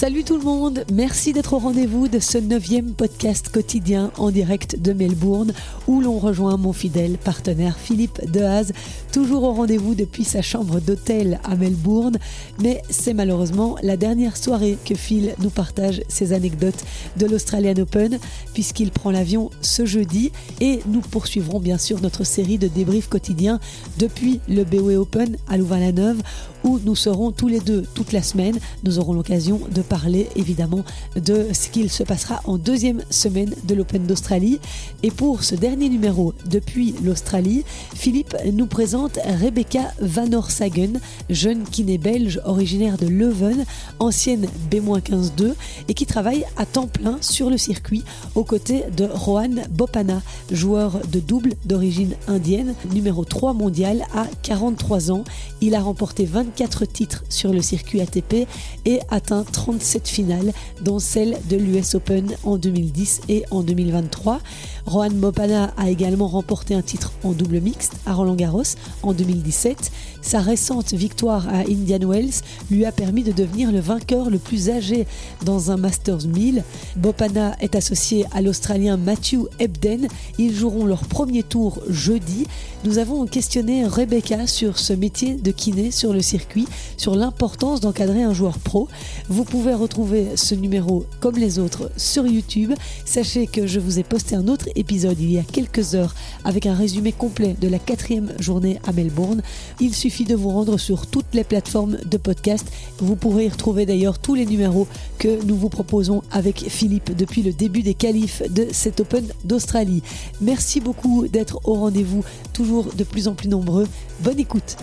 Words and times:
Salut 0.00 0.24
tout 0.24 0.38
le 0.38 0.44
monde, 0.44 0.86
merci 0.90 1.34
d'être 1.34 1.52
au 1.52 1.58
rendez-vous 1.58 2.08
de 2.08 2.20
ce 2.20 2.38
neuvième 2.38 2.92
podcast 2.92 3.50
quotidien 3.50 4.10
en 4.16 4.30
direct 4.30 4.80
de 4.80 4.94
Melbourne 4.94 5.52
où 5.88 6.00
l'on 6.00 6.18
rejoint 6.18 6.56
mon 6.56 6.72
fidèle 6.72 7.18
partenaire 7.18 7.76
Philippe 7.78 8.18
Dehaze, 8.32 8.72
toujours 9.12 9.42
au 9.42 9.52
rendez-vous 9.52 9.94
depuis 9.94 10.24
sa 10.24 10.40
chambre 10.40 10.80
d'hôtel 10.80 11.38
à 11.44 11.54
Melbourne, 11.54 12.16
mais 12.62 12.80
c'est 12.88 13.12
malheureusement 13.12 13.76
la 13.82 13.98
dernière 13.98 14.38
soirée 14.38 14.78
que 14.86 14.94
Phil 14.94 15.34
nous 15.38 15.50
partage 15.50 16.00
ses 16.08 16.32
anecdotes 16.32 16.82
de 17.18 17.26
l'Australian 17.26 17.76
Open 17.76 18.18
puisqu'il 18.54 18.92
prend 18.92 19.10
l'avion 19.10 19.50
ce 19.60 19.84
jeudi. 19.84 20.32
Et 20.62 20.80
nous 20.86 21.00
poursuivrons 21.00 21.60
bien 21.60 21.76
sûr 21.76 22.00
notre 22.00 22.24
série 22.24 22.56
de 22.56 22.68
débriefs 22.68 23.10
quotidiens 23.10 23.60
depuis 23.98 24.40
le 24.48 24.64
BOE 24.64 24.96
Open 24.96 25.36
à 25.46 25.58
Louvain-la-Neuve 25.58 26.22
où 26.64 26.78
nous 26.84 26.96
serons 26.96 27.32
tous 27.32 27.48
les 27.48 27.60
deux 27.60 27.84
toute 27.94 28.12
la 28.12 28.22
semaine. 28.22 28.58
Nous 28.84 28.98
aurons 28.98 29.12
l'occasion 29.12 29.60
de 29.74 29.82
parler 29.90 30.28
évidemment 30.36 30.84
de 31.16 31.48
ce 31.52 31.68
qu'il 31.68 31.90
se 31.90 32.02
passera 32.02 32.40
en 32.44 32.56
deuxième 32.56 33.02
semaine 33.10 33.54
de 33.64 33.74
l'Open 33.74 34.06
d'Australie. 34.06 34.58
Et 35.02 35.10
pour 35.10 35.44
ce 35.44 35.54
dernier 35.54 35.88
numéro 35.88 36.34
depuis 36.46 36.94
l'Australie, 37.04 37.64
Philippe 37.94 38.36
nous 38.52 38.66
présente 38.66 39.18
Rebecca 39.40 39.92
Van 40.00 40.32
Orshagen, 40.32 40.94
jeune 41.28 41.64
kiné 41.64 41.98
belge 41.98 42.40
originaire 42.44 42.98
de 42.98 43.06
Leuven, 43.06 43.64
ancienne 43.98 44.46
B-15-2 44.70 45.54
et 45.88 45.94
qui 45.94 46.06
travaille 46.06 46.44
à 46.56 46.66
temps 46.66 46.88
plein 46.88 47.18
sur 47.20 47.48
le 47.48 47.58
circuit 47.58 48.04
aux 48.34 48.44
côtés 48.44 48.84
de 48.96 49.04
Rohan 49.04 49.64
Bopana, 49.70 50.22
joueur 50.50 51.00
de 51.12 51.20
double 51.20 51.54
d'origine 51.64 52.14
indienne, 52.28 52.74
numéro 52.92 53.24
3 53.24 53.52
mondial 53.52 54.04
à 54.14 54.26
43 54.42 55.12
ans. 55.12 55.24
Il 55.60 55.74
a 55.74 55.80
remporté 55.80 56.24
20 56.24 56.40
24 56.40 56.86
titres 56.86 57.24
sur 57.28 57.52
le 57.52 57.60
circuit 57.60 58.00
ATP 58.00 58.46
et 58.84 59.00
atteint 59.10 59.44
37 59.80 60.08
finales, 60.08 60.52
dont 60.82 60.98
celle 60.98 61.38
de 61.48 61.56
l'US 61.56 61.94
Open 61.94 62.36
en 62.44 62.58
2010 62.58 63.22
et 63.28 63.44
en 63.50 63.62
2023. 63.62 64.40
Rohan 64.86 65.10
Mopana 65.10 65.72
a 65.76 65.90
également 65.90 66.28
remporté 66.28 66.74
un 66.74 66.82
titre 66.82 67.12
en 67.24 67.32
double 67.32 67.60
mixte 67.60 67.94
à 68.06 68.14
Roland 68.14 68.34
Garros 68.34 68.62
en 69.02 69.12
2017. 69.12 69.90
Sa 70.22 70.40
récente 70.40 70.92
victoire 70.92 71.48
à 71.48 71.60
Indian 71.60 72.06
Wells 72.06 72.42
lui 72.70 72.84
a 72.84 72.92
permis 72.92 73.22
de 73.22 73.32
devenir 73.32 73.72
le 73.72 73.80
vainqueur 73.80 74.30
le 74.30 74.38
plus 74.38 74.68
âgé 74.70 75.06
dans 75.44 75.70
un 75.70 75.76
Masters 75.76 76.26
1000. 76.26 76.62
Bopana 76.96 77.56
est 77.60 77.74
associé 77.74 78.24
à 78.32 78.42
l'Australien 78.42 78.96
Matthew 78.96 79.46
Ebden. 79.58 80.08
Ils 80.38 80.54
joueront 80.54 80.86
leur 80.86 81.06
premier 81.06 81.42
tour 81.42 81.80
jeudi. 81.88 82.46
Nous 82.84 82.98
avons 82.98 83.26
questionné 83.26 83.86
Rebecca 83.86 84.46
sur 84.46 84.78
ce 84.78 84.92
métier 84.92 85.34
de 85.34 85.50
kiné 85.50 85.90
sur 85.90 86.12
le 86.12 86.22
circuit, 86.22 86.66
sur 86.96 87.14
l'importance 87.14 87.80
d'encadrer 87.80 88.22
un 88.22 88.34
joueur 88.34 88.58
pro. 88.58 88.88
Vous 89.28 89.44
pouvez 89.44 89.74
retrouver 89.74 90.28
ce 90.36 90.54
numéro 90.54 91.04
comme 91.20 91.36
les 91.36 91.58
autres 91.58 91.90
sur 91.96 92.26
YouTube. 92.26 92.72
Sachez 93.04 93.46
que 93.46 93.66
je 93.66 93.80
vous 93.80 93.98
ai 93.98 94.02
posté 94.02 94.36
un 94.36 94.48
autre 94.48 94.68
épisode 94.76 95.18
il 95.20 95.32
y 95.32 95.38
a 95.38 95.42
quelques 95.42 95.94
heures 95.94 96.14
avec 96.44 96.66
un 96.66 96.74
résumé 96.74 97.12
complet 97.12 97.56
de 97.60 97.68
la 97.68 97.78
quatrième 97.78 98.32
journée 98.38 98.78
à 98.86 98.92
Melbourne. 98.92 99.42
Il 99.80 99.94
suffit 99.94 100.24
de 100.24 100.34
vous 100.34 100.50
rendre 100.50 100.78
sur 100.78 101.06
toutes 101.06 101.32
les 101.34 101.44
plateformes 101.44 101.98
de 102.04 102.16
podcast. 102.16 102.66
Vous 102.98 103.16
pourrez 103.16 103.46
y 103.46 103.48
retrouver 103.48 103.86
d'ailleurs 103.86 104.18
tous 104.18 104.34
les 104.34 104.46
numéros 104.46 104.86
que 105.18 105.42
nous 105.44 105.56
vous 105.56 105.68
proposons 105.68 106.22
avec 106.30 106.58
Philippe 106.68 107.16
depuis 107.16 107.42
le 107.42 107.52
début 107.52 107.82
des 107.82 107.94
qualifs 107.94 108.42
de 108.50 108.66
cet 108.72 109.00
Open 109.00 109.26
d'Australie. 109.44 110.02
Merci 110.40 110.80
beaucoup 110.80 111.28
d'être 111.28 111.60
au 111.64 111.74
rendez-vous, 111.74 112.24
toujours 112.52 112.92
de 112.94 113.04
plus 113.04 113.28
en 113.28 113.34
plus 113.34 113.48
nombreux. 113.48 113.86
Bonne 114.20 114.38
écoute. 114.38 114.76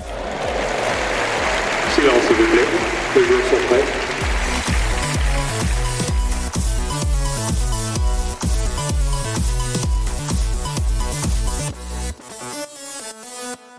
S'il 1.95 2.03
vous 2.03 2.51
plaît. 2.51 2.65
Les 3.15 3.21
sont 3.21 3.67
prêts. 3.67 4.16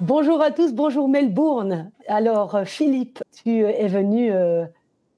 Bonjour 0.08 0.40
à 0.40 0.50
tous, 0.50 0.72
bonjour 0.72 1.06
Melbourne. 1.06 1.90
Alors 2.06 2.54
euh, 2.54 2.64
Philippe, 2.64 3.22
tu 3.44 3.60
es 3.60 3.88
venu 3.88 4.32
euh, 4.32 4.64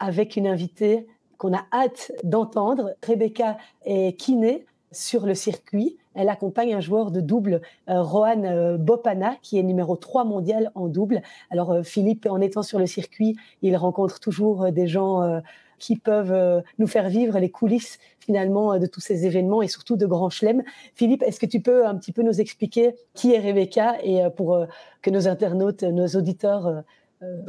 avec 0.00 0.34
une 0.34 0.48
invitée 0.48 1.06
qu'on 1.38 1.54
a 1.54 1.64
hâte 1.72 2.10
d'entendre. 2.24 2.96
Rebecca 3.06 3.56
est 3.84 4.18
kiné 4.18 4.66
sur 4.90 5.26
le 5.26 5.36
circuit. 5.36 5.96
Elle 6.14 6.28
accompagne 6.28 6.74
un 6.74 6.80
joueur 6.80 7.12
de 7.12 7.20
double, 7.20 7.60
euh, 7.88 8.02
Rohan 8.02 8.76
Bopana, 8.80 9.36
qui 9.42 9.60
est 9.60 9.62
numéro 9.62 9.94
3 9.94 10.24
mondial 10.24 10.72
en 10.74 10.88
double. 10.88 11.22
Alors 11.50 11.84
Philippe, 11.84 12.26
en 12.28 12.40
étant 12.40 12.64
sur 12.64 12.80
le 12.80 12.86
circuit, 12.86 13.36
il 13.62 13.76
rencontre 13.76 14.18
toujours 14.18 14.72
des 14.72 14.88
gens 14.88 15.40
qui 15.80 15.96
peuvent 15.96 16.32
euh, 16.32 16.60
nous 16.78 16.86
faire 16.86 17.08
vivre 17.08 17.40
les 17.40 17.50
coulisses 17.50 17.98
finalement 18.20 18.74
euh, 18.74 18.78
de 18.78 18.86
tous 18.86 19.00
ces 19.00 19.26
événements 19.26 19.62
et 19.62 19.68
surtout 19.68 19.96
de 19.96 20.06
Grand 20.06 20.30
Chelem. 20.30 20.62
Philippe, 20.94 21.22
est-ce 21.22 21.40
que 21.40 21.46
tu 21.46 21.60
peux 21.60 21.84
un 21.86 21.96
petit 21.96 22.12
peu 22.12 22.22
nous 22.22 22.40
expliquer 22.40 22.94
qui 23.14 23.32
est 23.32 23.40
Rebecca 23.40 23.96
et 24.04 24.22
euh, 24.22 24.30
pour 24.30 24.66
que 25.02 25.10
nos 25.10 25.26
internautes, 25.26 25.82
nos 25.82 26.06
auditeurs 26.08 26.84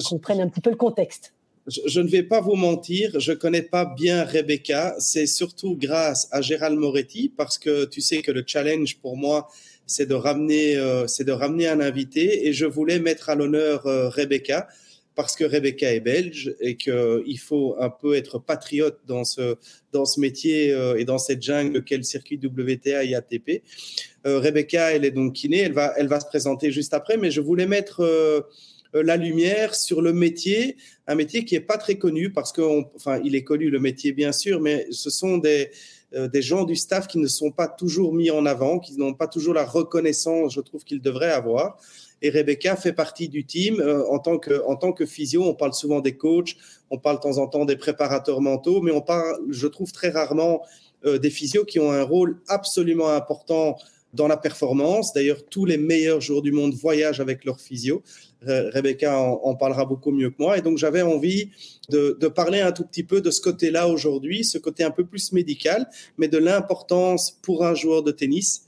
comprennent 0.06 0.42
un 0.42 0.48
petit 0.48 0.62
peu 0.62 0.70
le 0.70 0.78
contexte? 0.78 1.34
Je, 1.68 2.00
ne 2.00 2.08
vais 2.08 2.24
pas 2.24 2.42
vous 2.42 2.56
mentir, 2.56 3.20
je 3.20 3.34
connais 3.34 3.62
pas 3.62 3.86
bien 3.86 4.24
Rebecca. 4.24 4.96
C'est 4.98 5.28
surtout 5.28 5.78
grâce 5.78 6.28
à 6.32 6.42
Gérald 6.42 6.78
Moretti 6.78 7.32
parce 7.36 7.60
que 7.60 7.86
tu 7.86 8.02
sais 8.02 8.22
que 8.22 8.32
le 8.32 8.44
challenge 8.48 8.98
pour 8.98 9.16
moi, 9.16 9.48
c'est 9.86 10.08
de 10.08 10.16
ramener, 10.16 10.78
c'est 11.08 11.24
de 11.24 11.32
ramener 11.32 11.68
un 11.68 11.80
invité 11.80 12.48
et 12.48 12.54
je 12.54 12.66
voulais 12.66 13.00
mettre 13.00 13.30
à 13.30 13.36
l'honneur 13.36 13.84
Rebecca 13.84 14.68
parce 15.22 15.36
que 15.36 15.44
Rebecca 15.44 15.94
est 15.94 16.00
belge 16.00 16.56
et 16.60 16.76
qu'il 16.76 17.40
faut 17.40 17.76
un 17.80 17.90
peu 17.90 18.16
être 18.16 18.40
patriote 18.40 19.00
dans 19.08 19.24
ce, 19.24 19.56
dans 19.92 20.06
ce 20.06 20.20
métier 20.20 20.72
euh, 20.72 20.98
et 20.98 21.06
dans 21.06 21.18
cette 21.18 21.42
jungle 21.42 21.84
qu'est 21.84 21.98
le 21.98 22.04
circuit 22.04 22.40
WTA 22.42 23.04
et 23.04 23.16
ATP. 23.16 23.64
Euh, 24.26 24.40
Rebecca, 24.40 24.92
elle 24.92 25.06
est 25.06 25.12
donc 25.12 25.34
kiné, 25.34 25.60
elle 25.60 25.74
va, 25.74 25.94
elle 25.98 26.08
va 26.08 26.20
se 26.20 26.26
présenter 26.26 26.72
juste 26.72 26.94
après, 26.94 27.18
mais 27.18 27.32
je 27.32 27.42
voulais 27.42 27.68
mettre 27.68 28.02
euh, 28.02 28.42
la 28.94 29.18
lumière 29.18 29.76
sur 29.76 30.02
le 30.02 30.14
métier, 30.14 30.78
un 31.08 31.16
métier 31.16 31.46
qui 31.46 31.56
est 31.56 31.62
pas 31.62 31.78
très 31.78 31.96
connu 31.96 32.32
parce 32.32 32.52
que, 32.52 32.62
enfin, 32.96 33.22
il 33.24 33.36
est 33.36 33.44
connu 33.44 33.70
le 33.70 33.80
métier 33.80 34.12
bien 34.12 34.32
sûr, 34.32 34.60
mais 34.60 34.88
ce 34.92 35.10
sont 35.10 35.38
des 35.38 35.72
des 36.34 36.42
gens 36.42 36.66
du 36.66 36.76
staff 36.76 37.08
qui 37.08 37.20
ne 37.20 37.28
sont 37.28 37.52
pas 37.52 37.70
toujours 37.70 38.14
mis 38.14 38.32
en 38.32 38.46
avant, 38.46 38.80
qui 38.80 38.98
n'ont 38.98 39.14
pas 39.14 39.28
toujours 39.28 39.54
la 39.54 39.64
reconnaissance, 39.64 40.54
je 40.54 40.60
trouve, 40.60 40.84
qu'ils 40.84 41.02
devraient 41.02 41.32
avoir 41.32 41.80
et 42.22 42.30
Rebecca 42.30 42.76
fait 42.76 42.94
partie 42.94 43.30
du 43.30 43.46
team 43.46 43.80
euh, 43.80 44.06
en, 44.10 44.20
tant 44.20 44.38
que, 44.38 44.64
en 44.66 44.76
tant 44.76 44.94
que 44.94 45.06
physio. 45.06 45.44
On 45.44 45.54
parle 45.54 45.74
souvent 45.74 46.02
des 46.02 46.16
coachs, 46.16 46.56
on 46.90 46.98
parle 46.98 47.18
de 47.18 47.22
temps 47.22 47.38
en 47.38 47.48
temps 47.48 47.66
des 47.66 47.76
préparateurs 47.76 48.42
mentaux, 48.42 48.82
mais 48.82 48.92
on 48.92 49.02
parle, 49.02 49.38
je 49.50 49.68
trouve 49.68 49.92
très 49.92 50.10
rarement 50.10 50.62
euh, 51.06 51.18
des 51.18 51.30
physios 51.30 51.66
qui 51.66 51.80
ont 51.80 51.92
un 51.92 52.04
rôle 52.04 52.40
absolument 52.48 53.10
important 53.10 53.78
dans 54.14 54.28
la 54.28 54.38
performance. 54.38 55.14
D'ailleurs, 55.14 55.46
tous 55.50 55.66
les 55.66 55.78
meilleurs 55.78 56.20
joueurs 56.20 56.42
du 56.42 56.52
monde 56.52 56.74
voyagent 56.74 57.22
avec 57.22 57.46
leur 57.46 57.60
physio. 57.60 58.04
Rebecca 58.44 59.18
en, 59.18 59.56
parlera 59.56 59.86
beaucoup 59.86 60.12
mieux 60.12 60.32
que 60.32 60.36
moi. 60.40 60.58
Et 60.58 60.62
donc, 60.62 60.80
j'avais 60.80 61.04
envie 61.04 61.52
de, 61.90 62.18
de, 62.20 62.28
parler 62.28 62.60
un 62.60 62.72
tout 62.72 62.84
petit 62.84 63.04
peu 63.04 63.22
de 63.22 63.30
ce 63.30 63.40
côté-là 63.40 63.88
aujourd'hui, 63.88 64.44
ce 64.44 64.58
côté 64.58 64.84
un 64.84 64.90
peu 64.90 65.06
plus 65.06 65.32
médical, 65.32 65.88
mais 66.18 66.28
de 66.28 66.40
l'importance 66.40 67.38
pour 67.44 67.64
un 67.64 67.76
joueur 67.76 68.02
de 68.02 68.12
tennis 68.12 68.64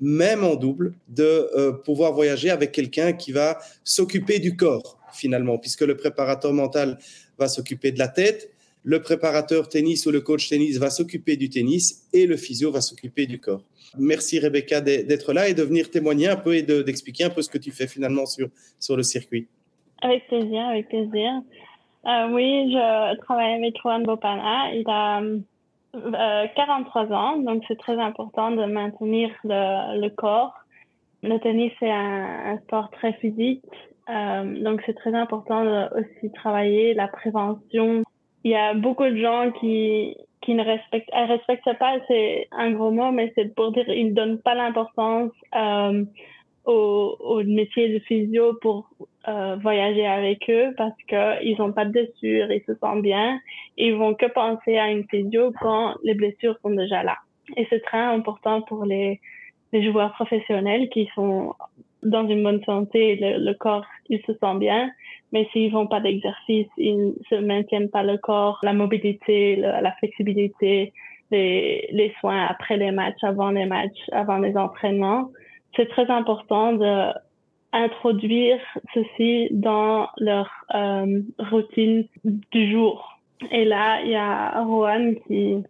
même 0.00 0.44
en 0.44 0.56
double, 0.56 0.94
de 1.08 1.24
euh, 1.56 1.72
pouvoir 1.72 2.12
voyager 2.12 2.50
avec 2.50 2.72
quelqu'un 2.72 3.12
qui 3.12 3.32
va 3.32 3.58
s'occuper 3.84 4.38
du 4.38 4.56
corps, 4.56 4.98
finalement, 5.12 5.58
puisque 5.58 5.82
le 5.82 5.96
préparateur 5.96 6.52
mental 6.52 6.98
va 7.38 7.48
s'occuper 7.48 7.92
de 7.92 7.98
la 7.98 8.08
tête, 8.08 8.50
le 8.84 9.02
préparateur 9.02 9.68
tennis 9.68 10.06
ou 10.06 10.10
le 10.10 10.20
coach 10.20 10.48
tennis 10.48 10.78
va 10.78 10.90
s'occuper 10.90 11.36
du 11.36 11.50
tennis 11.50 12.08
et 12.12 12.26
le 12.26 12.36
physio 12.36 12.70
va 12.70 12.80
s'occuper 12.80 13.26
du 13.26 13.38
corps. 13.38 13.62
Merci 13.98 14.38
Rebecca 14.38 14.80
d'être 14.80 15.32
là 15.32 15.48
et 15.48 15.54
de 15.54 15.62
venir 15.62 15.90
témoigner 15.90 16.28
un 16.28 16.36
peu 16.36 16.54
et 16.54 16.62
d'expliquer 16.62 17.24
un 17.24 17.30
peu 17.30 17.42
ce 17.42 17.50
que 17.50 17.58
tu 17.58 17.70
fais 17.70 17.86
finalement 17.86 18.26
sur, 18.26 18.48
sur 18.78 18.96
le 18.96 19.02
circuit. 19.02 19.48
Avec 20.00 20.26
plaisir, 20.28 20.60
avec 20.60 20.88
plaisir. 20.88 21.42
Euh, 22.06 22.28
oui, 22.32 22.70
je 22.72 23.16
travaille 23.22 23.54
avec 23.54 23.74
Juan 23.82 24.04
Bopana. 24.04 24.72
Il 24.74 24.84
a 24.86 25.20
43 25.92 27.06
euh, 27.06 27.14
ans, 27.14 27.36
donc 27.38 27.62
c'est 27.68 27.78
très 27.78 27.98
important 27.98 28.50
de 28.50 28.64
maintenir 28.64 29.30
le, 29.44 30.00
le 30.00 30.08
corps. 30.10 30.54
Le 31.22 31.38
tennis 31.38 31.72
est 31.80 31.90
un, 31.90 32.58
sport 32.64 32.90
très 32.90 33.12
physique, 33.14 33.64
euh, 34.08 34.62
donc 34.62 34.82
c'est 34.86 34.94
très 34.94 35.14
important 35.14 35.64
de 35.64 36.00
aussi 36.00 36.32
travailler 36.32 36.94
la 36.94 37.08
prévention. 37.08 38.04
Il 38.44 38.52
y 38.52 38.56
a 38.56 38.74
beaucoup 38.74 39.04
de 39.04 39.16
gens 39.16 39.50
qui 39.60 40.16
qui 40.40 40.54
ne 40.54 40.62
respectent, 40.62 41.10
elles 41.12 41.32
respectent 41.32 41.78
pas, 41.78 41.96
c'est 42.06 42.46
un 42.52 42.70
gros 42.70 42.92
mot, 42.92 43.10
mais 43.10 43.32
c'est 43.34 43.52
pour 43.54 43.72
dire 43.72 43.88
ils 43.88 44.14
donnent 44.14 44.38
pas 44.38 44.54
l'importance 44.54 45.32
euh, 45.56 46.04
au, 46.64 47.16
au 47.18 47.42
métier 47.42 47.92
de 47.92 47.98
physio 48.00 48.54
pour 48.60 48.88
euh, 49.28 49.56
voyager 49.60 50.06
avec 50.06 50.48
eux 50.48 50.74
parce 50.76 50.96
qu'ils 51.08 51.56
n'ont 51.58 51.72
pas 51.72 51.84
de 51.84 51.90
blessures, 51.90 52.50
ils 52.50 52.62
se 52.66 52.74
sentent 52.76 53.02
bien. 53.02 53.38
Ils 53.76 53.94
vont 53.94 54.14
que 54.14 54.26
penser 54.26 54.78
à 54.78 54.90
une 54.90 55.04
physio 55.08 55.52
quand 55.60 55.94
les 56.02 56.14
blessures 56.14 56.58
sont 56.62 56.70
déjà 56.70 57.02
là. 57.02 57.16
Et 57.56 57.66
c'est 57.70 57.80
très 57.80 57.98
important 57.98 58.62
pour 58.62 58.84
les, 58.84 59.20
les 59.72 59.84
joueurs 59.84 60.12
professionnels 60.12 60.88
qui 60.88 61.08
sont 61.14 61.54
dans 62.02 62.26
une 62.28 62.42
bonne 62.42 62.62
santé, 62.64 63.16
le, 63.16 63.44
le 63.44 63.54
corps, 63.54 63.84
il 64.08 64.20
se 64.22 64.32
sent 64.32 64.58
bien. 64.58 64.90
Mais 65.32 65.46
s'ils 65.52 65.70
font 65.70 65.86
pas 65.86 66.00
d'exercice, 66.00 66.68
ils 66.78 67.14
se 67.28 67.34
maintiennent 67.34 67.90
pas 67.90 68.02
le 68.02 68.16
corps, 68.16 68.58
la 68.62 68.72
mobilité, 68.72 69.56
la 69.56 69.92
flexibilité, 69.92 70.92
les, 71.30 71.88
les 71.92 72.14
soins 72.20 72.46
après 72.46 72.76
les 72.76 72.92
matchs, 72.92 73.22
avant 73.22 73.50
les 73.50 73.66
matchs, 73.66 74.08
avant 74.12 74.38
les 74.38 74.56
entraînements. 74.56 75.30
C'est 75.76 75.88
très 75.88 76.10
important 76.10 76.72
de 76.72 77.12
introduire 77.72 78.58
ceci 78.94 79.48
dans 79.50 80.08
leur 80.18 80.48
euh, 80.74 81.20
routine 81.50 82.06
du 82.24 82.72
jour. 82.72 83.18
Et 83.52 83.64
là, 83.64 84.00
il 84.02 84.10
y 84.10 84.16
a 84.16 84.62
Rohan 84.64 85.12
qui, 85.26 85.62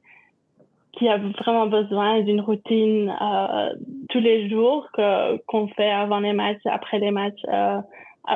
qui 0.93 1.09
a 1.09 1.19
vraiment 1.19 1.67
besoin 1.67 2.21
d'une 2.23 2.41
routine 2.41 3.15
euh, 3.21 3.75
tous 4.11 4.21
les 4.21 4.49
jours 4.49 4.89
que 4.95 5.37
qu'on 5.47 5.69
fait 5.69 5.91
avant 5.91 6.21
les 6.21 6.33
matchs, 6.33 6.65
après 6.65 6.99
les 6.99 7.11
matchs, 7.11 7.43
euh, 7.49 7.81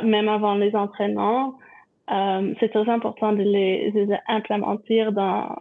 même 0.03 0.29
avant 0.29 0.55
les 0.55 0.75
entraînements. 0.75 1.55
C'est 2.61 2.69
très 2.69 2.91
important 2.91 3.33
de 3.33 3.43
les, 3.43 3.91
de 3.93 4.15
implémenter 4.29 5.07
dans 5.13 5.57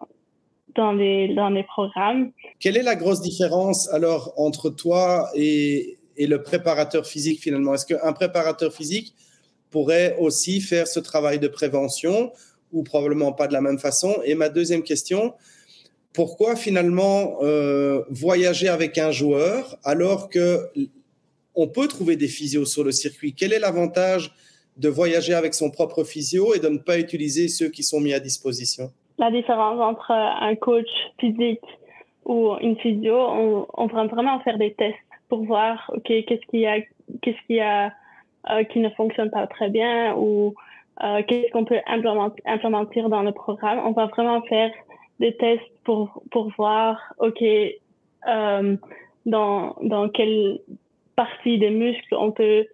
dans 0.76 0.92
les 0.92 1.34
dans 1.34 1.50
les 1.50 1.64
programmes. 1.64 2.32
Quelle 2.60 2.76
est 2.76 2.84
la 2.84 2.96
grosse 2.96 3.22
différence 3.22 3.88
alors 3.94 4.34
entre 4.36 4.70
toi 4.70 5.28
et 5.36 5.98
et 6.22 6.28
le 6.28 6.44
préparateur 6.44 7.08
physique 7.08 7.40
finalement. 7.42 7.74
Est-ce 7.74 7.88
qu'un 7.88 8.14
préparateur 8.14 8.72
physique 8.72 9.16
pourrait 9.72 10.16
aussi 10.20 10.62
faire 10.62 10.88
ce 10.88 11.00
travail 11.00 11.40
de 11.40 11.48
prévention 11.48 12.32
ou 12.72 12.84
probablement 12.84 13.34
pas 13.34 13.48
de 13.48 13.54
la 13.54 13.62
même 13.62 13.80
façon? 13.80 14.14
Et 14.24 14.36
ma 14.36 14.50
deuxième 14.50 14.84
question, 14.84 15.34
pourquoi 16.14 16.56
finalement 16.56 17.40
euh, 17.42 18.04
voyager 18.12 18.68
avec 18.68 19.00
un 19.00 19.10
joueur 19.10 19.80
alors 19.84 20.30
que 20.30 20.70
on 21.56 21.68
peut 21.68 21.88
trouver 21.88 22.16
des 22.18 22.28
physios 22.28 22.66
sur 22.66 22.84
le 22.84 22.92
circuit? 22.92 23.34
Quel 23.34 23.52
est 23.52 23.60
l'avantage 23.60 24.32
de 24.78 24.90
voyager 24.90 25.34
avec 25.34 25.56
son 25.56 25.72
propre 25.72 26.04
physio 26.04 26.54
et 26.54 26.60
de 26.60 26.70
ne 26.70 26.78
pas 26.78 27.00
utiliser 27.00 27.48
ceux 27.48 27.70
qui 27.70 27.82
sont 27.82 28.00
mis 28.00 28.14
à 28.14 28.20
disposition? 28.20 28.92
La 29.18 29.32
différence 29.32 29.80
entre 29.82 30.12
un 30.12 30.56
coach 30.56 30.92
physique 31.20 31.66
ou 32.26 32.56
une 32.62 32.78
physio, 32.78 33.16
on, 33.16 33.66
on 33.74 33.88
va 33.88 34.06
vraiment 34.06 34.40
faire 34.42 34.60
des 34.60 34.76
tests 34.76 35.11
pour 35.32 35.46
voir, 35.46 35.90
OK, 35.96 36.04
qu'est-ce 36.04 36.46
qu'il 36.48 36.60
y 36.60 36.68
a, 36.68 36.82
qu'est-ce 37.22 37.42
qu'il 37.48 37.56
y 37.56 37.62
a 37.62 37.94
euh, 38.50 38.66
qui 38.66 38.80
ne 38.80 38.90
fonctionne 38.90 39.32
pas 39.32 39.48
très 39.48 39.70
bien 39.70 40.14
ou 40.18 40.54
euh, 41.02 41.22
qu'est-ce 41.26 41.50
qu'on 41.54 41.64
peut 41.64 41.80
implémenter, 41.88 42.42
implémenter 42.46 43.02
dans 43.04 43.24
le 43.24 43.32
programme. 43.32 43.80
On 43.86 43.94
va 43.94 44.08
vraiment 44.08 44.42
faire 44.42 44.72
des 45.22 45.34
tests 45.38 45.72
pour, 45.86 46.22
pour 46.32 46.52
voir, 46.58 46.98
OK, 47.20 47.42
euh, 47.42 48.76
dans, 49.26 49.76
dans 49.82 50.10
quelle 50.10 50.60
partie 51.16 51.58
des 51.58 51.70
muscles 51.70 52.14
on 52.16 52.32
peut 52.32 52.66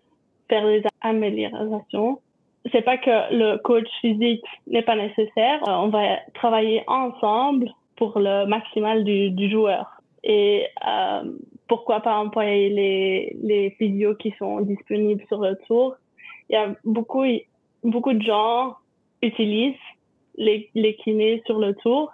faire 0.49 0.65
des 0.65 0.81
améliorations. 1.01 2.19
C'est 2.71 2.81
pas 2.81 2.97
que 2.97 3.33
le 3.35 3.57
coach 3.57 3.87
physique 4.01 4.43
n'est 4.65 4.81
pas 4.81 4.95
nécessaire. 4.95 5.59
On 5.67 5.89
va 5.89 6.17
travailler 6.33 6.83
ensemble 6.87 7.69
pour 7.97 8.17
le 8.17 8.45
maximal 8.47 9.03
du, 9.03 9.51
joueur. 9.51 10.01
Et 10.23 10.65
pourquoi 11.67 12.01
pas 12.01 12.17
employer 12.17 12.69
les, 12.69 13.37
les 13.41 13.75
vidéos 13.79 14.15
qui 14.15 14.33
sont 14.39 14.61
disponibles 14.61 15.23
sur 15.27 15.39
le 15.39 15.55
tour. 15.67 15.95
Il 16.49 16.53
y 16.53 16.55
a 16.55 16.75
beaucoup, 16.85 17.25
beaucoup 17.83 18.13
de 18.13 18.21
gens 18.21 18.75
utilisent 19.21 19.75
les, 20.37 20.69
kinés 21.03 21.41
sur 21.45 21.59
le 21.59 21.73
tour, 21.75 22.11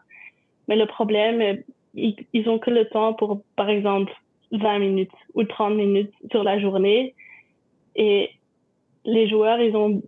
mais 0.68 0.76
le 0.76 0.86
problème, 0.86 1.62
ils, 1.94 2.16
ils 2.34 2.50
ont 2.50 2.58
que 2.58 2.72
le 2.72 2.88
temps 2.90 3.14
pour, 3.14 3.42
par 3.56 3.70
exemple, 3.70 4.12
20 4.52 4.80
minutes 4.80 5.12
ou 5.34 5.44
30 5.44 5.76
minutes 5.76 6.14
sur 6.32 6.44
la 6.44 6.60
journée. 6.60 7.14
Et 7.96 8.30
les 9.06 9.28
joueurs, 9.28 9.60
ils 9.60 9.76
ont 9.76 10.02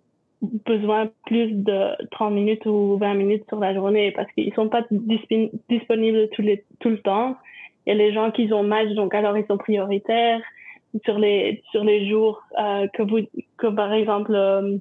besoin 0.66 1.10
plus 1.26 1.52
de 1.52 1.92
30 2.12 2.34
minutes 2.34 2.66
ou 2.66 2.98
20 2.98 3.14
minutes 3.16 3.44
sur 3.50 3.60
la 3.60 3.74
journée 3.74 4.12
parce 4.12 4.32
qu'ils 4.34 4.54
sont 4.54 4.70
pas 4.70 4.86
disponibles 4.90 6.30
tout, 6.30 6.42
les, 6.42 6.64
tout 6.80 6.90
le 6.90 7.00
temps 7.00 7.36
il 7.86 7.90
y 7.90 7.92
a 7.92 7.96
les 7.96 8.14
gens 8.14 8.32
qui 8.32 8.52
ont 8.52 8.64
match, 8.64 8.90
donc 8.90 9.14
alors 9.14 9.38
ils 9.38 9.46
sont 9.46 9.58
prioritaires 9.58 10.42
sur 11.04 11.20
les 11.20 11.62
sur 11.72 11.84
les 11.84 12.10
jours 12.10 12.42
euh, 12.58 12.88
que 12.94 13.04
vous 13.04 13.20
que 13.58 13.68
par 13.68 13.92
exemple 13.94 14.34
euh, 14.34 14.78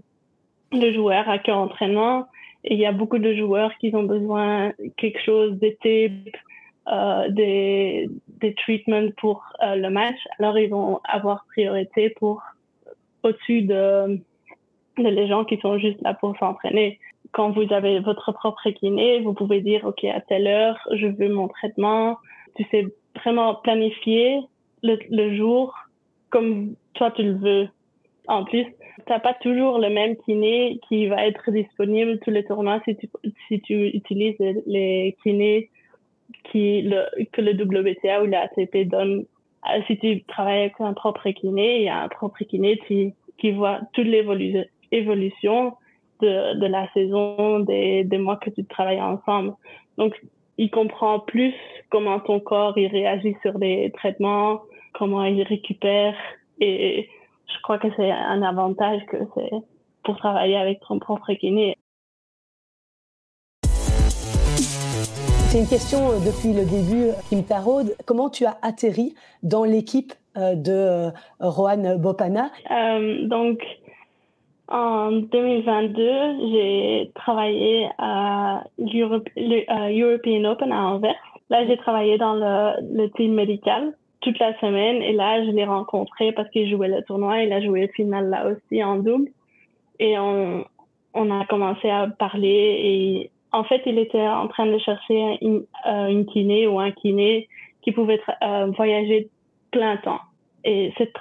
le 0.73 0.93
joueur 0.93 1.29
a 1.29 1.39
qu'un 1.39 1.57
entraînement 1.57 2.27
et 2.65 2.75
il 2.75 2.81
y 2.81 2.87
a 2.87 2.93
beaucoup 2.93 3.19
de 3.19 3.35
joueurs 3.35 3.73
qui 3.79 3.95
ont 3.95 4.05
besoin 4.05 4.73
quelque 4.97 5.21
chose 5.21 5.59
des 5.59 5.77
tips 5.83 6.33
euh, 6.87 7.29
des 7.31 8.09
des 8.41 8.55
treatments 8.55 9.11
pour 9.17 9.43
euh, 9.63 9.75
le 9.75 9.91
match. 9.91 10.19
Alors 10.39 10.59
ils 10.59 10.69
vont 10.69 11.01
avoir 11.05 11.47
priorité 11.47 12.11
pour 12.11 12.43
au-dessus 13.23 13.63
de 13.63 14.21
de 14.99 15.09
les 15.09 15.27
gens 15.27 15.45
qui 15.45 15.59
sont 15.59 15.79
juste 15.79 16.01
là 16.03 16.15
pour 16.15 16.37
s'entraîner. 16.39 17.01
Quand 17.33 17.51
vous 17.51 17.73
avez 17.73 18.01
votre 18.01 18.33
propre 18.33 18.71
kiné 18.71 19.21
vous 19.21 19.35
pouvez 19.35 19.61
dire 19.61 19.85
ok 19.85 20.05
à 20.05 20.21
telle 20.21 20.47
heure 20.47 20.79
je 20.93 21.07
veux 21.07 21.29
mon 21.29 21.49
traitement 21.49 22.19
tu 22.57 22.65
sais 22.71 22.87
vraiment 23.17 23.55
planifier 23.57 24.41
le, 24.83 24.99
le 25.11 25.37
jour 25.37 25.75
comme 26.31 26.75
toi 26.95 27.11
tu 27.13 27.23
le 27.23 27.35
veux. 27.35 27.69
En 28.27 28.45
plus, 28.45 28.67
t'as 29.07 29.21
pas 29.21 29.35
toujours 29.35 29.79
le 29.79 29.91
même 29.91 30.17
kiné 30.17 30.81
qui 30.89 31.07
va 31.07 31.27
être 31.27 31.51
disponible 31.51 32.19
tous 32.21 32.31
les 32.31 32.45
tournois 32.45 32.81
si 32.85 32.97
tu, 32.97 33.09
si 33.49 33.61
tu 33.61 33.89
utilises 33.89 34.39
les 34.67 35.17
kinés 35.23 35.71
qui, 36.51 36.83
le, 36.83 37.05
que 37.33 37.41
le 37.41 37.53
WTA 37.53 38.23
ou 38.23 38.27
la 38.27 38.43
ATP 38.43 38.89
donne. 38.89 39.25
Euh, 39.71 39.81
si 39.87 39.99
tu 39.99 40.23
travailles 40.25 40.63
avec 40.63 40.81
un 40.81 40.93
propre 40.93 41.31
kiné, 41.31 41.79
il 41.79 41.85
y 41.85 41.89
a 41.89 42.03
un 42.03 42.09
propre 42.09 42.45
kiné 42.45 42.79
qui, 42.87 43.15
voit 43.53 43.81
toute 43.93 44.07
l'évolution 44.07 45.75
de, 46.21 46.59
de 46.59 46.67
la 46.67 46.91
saison, 46.93 47.61
des, 47.61 48.05
des 48.05 48.19
mois 48.19 48.37
que 48.37 48.51
tu 48.51 48.65
travailles 48.65 49.01
ensemble. 49.01 49.53
Donc, 49.99 50.15
il 50.59 50.71
comprend 50.71 51.21
plus 51.21 51.55
comment 51.91 52.21
ton 52.21 52.41
corps 52.41 52.77
il 52.79 52.87
réagit 52.87 53.37
sur 53.43 53.59
les 53.59 53.91
traitements, 53.93 54.63
comment 54.93 55.25
il 55.25 55.43
récupère. 55.43 56.15
Et 56.61 57.09
je 57.47 57.63
crois 57.63 57.79
que 57.79 57.89
c'est 57.97 58.11
un 58.11 58.43
avantage 58.43 59.03
que 59.07 59.17
c'est 59.35 59.51
pour 60.05 60.17
travailler 60.17 60.57
avec 60.57 60.81
ton 60.81 60.99
propre 60.99 61.33
kiné. 61.35 61.77
C'est 65.49 65.61
une 65.61 65.69
question 65.69 66.11
euh, 66.11 66.19
depuis 66.19 66.53
le 66.53 66.65
début 66.65 67.13
qui 67.29 67.37
me 67.37 67.43
taraude. 67.43 67.95
Comment 68.07 68.29
tu 68.29 68.45
as 68.45 68.59
atterri 68.63 69.15
dans 69.45 69.63
l'équipe 69.63 70.13
euh, 70.37 70.57
de 70.57 70.73
euh, 70.73 71.11
Rohan 71.39 71.97
Bopana 71.97 72.51
euh, 72.73 73.25
Donc, 73.29 73.61
en 74.69 75.13
2022, 75.13 76.51
j'ai 76.53 77.11
travaillé 77.15 77.89
à 77.99 78.65
European 78.79 80.45
Open 80.45 80.73
à 80.73 80.87
Anvers. 80.87 81.15
Là, 81.51 81.67
j'ai 81.67 81.77
travaillé 81.77 82.17
dans 82.17 82.35
le, 82.35 83.09
team 83.09 83.35
médical 83.35 83.95
toute 84.23 84.39
la 84.39 84.59
semaine 84.61 85.03
et 85.03 85.13
là, 85.13 85.45
je 85.45 85.51
l'ai 85.51 85.67
rencontré 85.67 86.33
parce 86.33 86.49
qu'il 86.49 86.71
jouait 86.71 86.89
le 86.89 87.03
tournoi. 87.03 87.43
Il 87.43 87.53
a 87.53 87.61
joué 87.61 87.83
le 87.83 87.89
final 87.89 88.31
là 88.31 88.47
aussi 88.47 88.83
en 88.83 88.97
double. 88.97 89.29
Et 89.99 90.19
on, 90.19 90.65
a 91.15 91.45
commencé 91.47 91.91
à 91.91 92.09
parler 92.09 92.49
et 92.83 93.31
en 93.53 93.65
fait, 93.65 93.83
il 93.87 93.99
était 93.99 94.27
en 94.27 94.49
train 94.49 94.67
de 94.67 94.79
chercher 94.79 95.39
une, 95.43 95.65
euh, 95.87 96.25
kiné 96.25 96.67
ou 96.67 96.81
un 96.81 96.91
kiné 96.91 97.49
qui 97.83 97.93
pouvait 97.93 98.21
euh, 98.43 98.67
voyager 98.77 99.29
plein 99.71 99.99
temps. 99.99 100.21
Et 100.65 100.93
c'est 100.97 101.13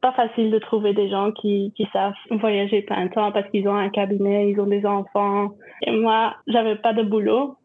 pas 0.00 0.12
facile 0.12 0.50
de 0.50 0.58
trouver 0.58 0.92
des 0.92 1.08
gens 1.08 1.32
qui, 1.32 1.72
qui 1.76 1.86
savent 1.92 2.14
voyager 2.30 2.82
plein 2.82 3.08
temps 3.08 3.32
parce 3.32 3.48
qu'ils 3.50 3.68
ont 3.68 3.74
un 3.74 3.88
cabinet, 3.88 4.50
ils 4.50 4.60
ont 4.60 4.66
des 4.66 4.86
enfants. 4.86 5.50
Et 5.82 5.90
moi, 5.90 6.36
j'avais 6.46 6.76
pas 6.76 6.92
de 6.92 7.02
boulot 7.02 7.56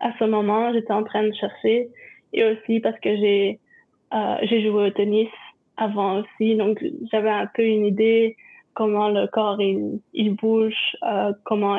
à 0.00 0.10
ce 0.18 0.24
moment. 0.24 0.72
J'étais 0.72 0.92
en 0.92 1.04
train 1.04 1.22
de 1.22 1.32
chercher 1.32 1.88
et 2.32 2.44
aussi 2.44 2.80
parce 2.80 2.98
que 3.00 3.16
j'ai 3.16 3.60
euh, 4.14 4.36
j'ai 4.42 4.62
joué 4.62 4.86
au 4.86 4.90
tennis 4.90 5.28
avant 5.76 6.20
aussi, 6.20 6.56
donc 6.56 6.82
j'avais 7.10 7.30
un 7.30 7.46
peu 7.46 7.62
une 7.62 7.86
idée 7.86 8.36
comment 8.74 9.08
le 9.08 9.26
corps 9.26 9.60
il, 9.60 10.00
il 10.14 10.34
bouge, 10.34 10.96
euh, 11.02 11.32
comment 11.44 11.76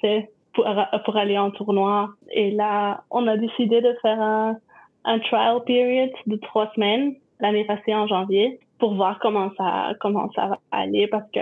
c'est 0.00 0.30
pour, 0.54 0.66
pour 1.04 1.16
aller 1.16 1.36
en 1.36 1.50
tournoi. 1.50 2.10
Et 2.32 2.50
là, 2.52 3.02
on 3.10 3.26
a 3.26 3.36
décidé 3.36 3.80
de 3.80 3.94
faire 4.02 4.20
un, 4.20 4.56
un 5.04 5.18
trial 5.18 5.62
period 5.66 6.10
de 6.26 6.36
trois 6.36 6.72
semaines 6.74 7.14
l'année 7.40 7.64
passée 7.64 7.94
en 7.94 8.06
janvier 8.06 8.58
pour 8.78 8.94
voir 8.94 9.18
comment 9.20 9.50
ça 9.56 9.94
comment 10.00 10.30
ça 10.34 10.46
va 10.46 10.58
aller 10.70 11.06
parce 11.06 11.28
que 11.30 11.40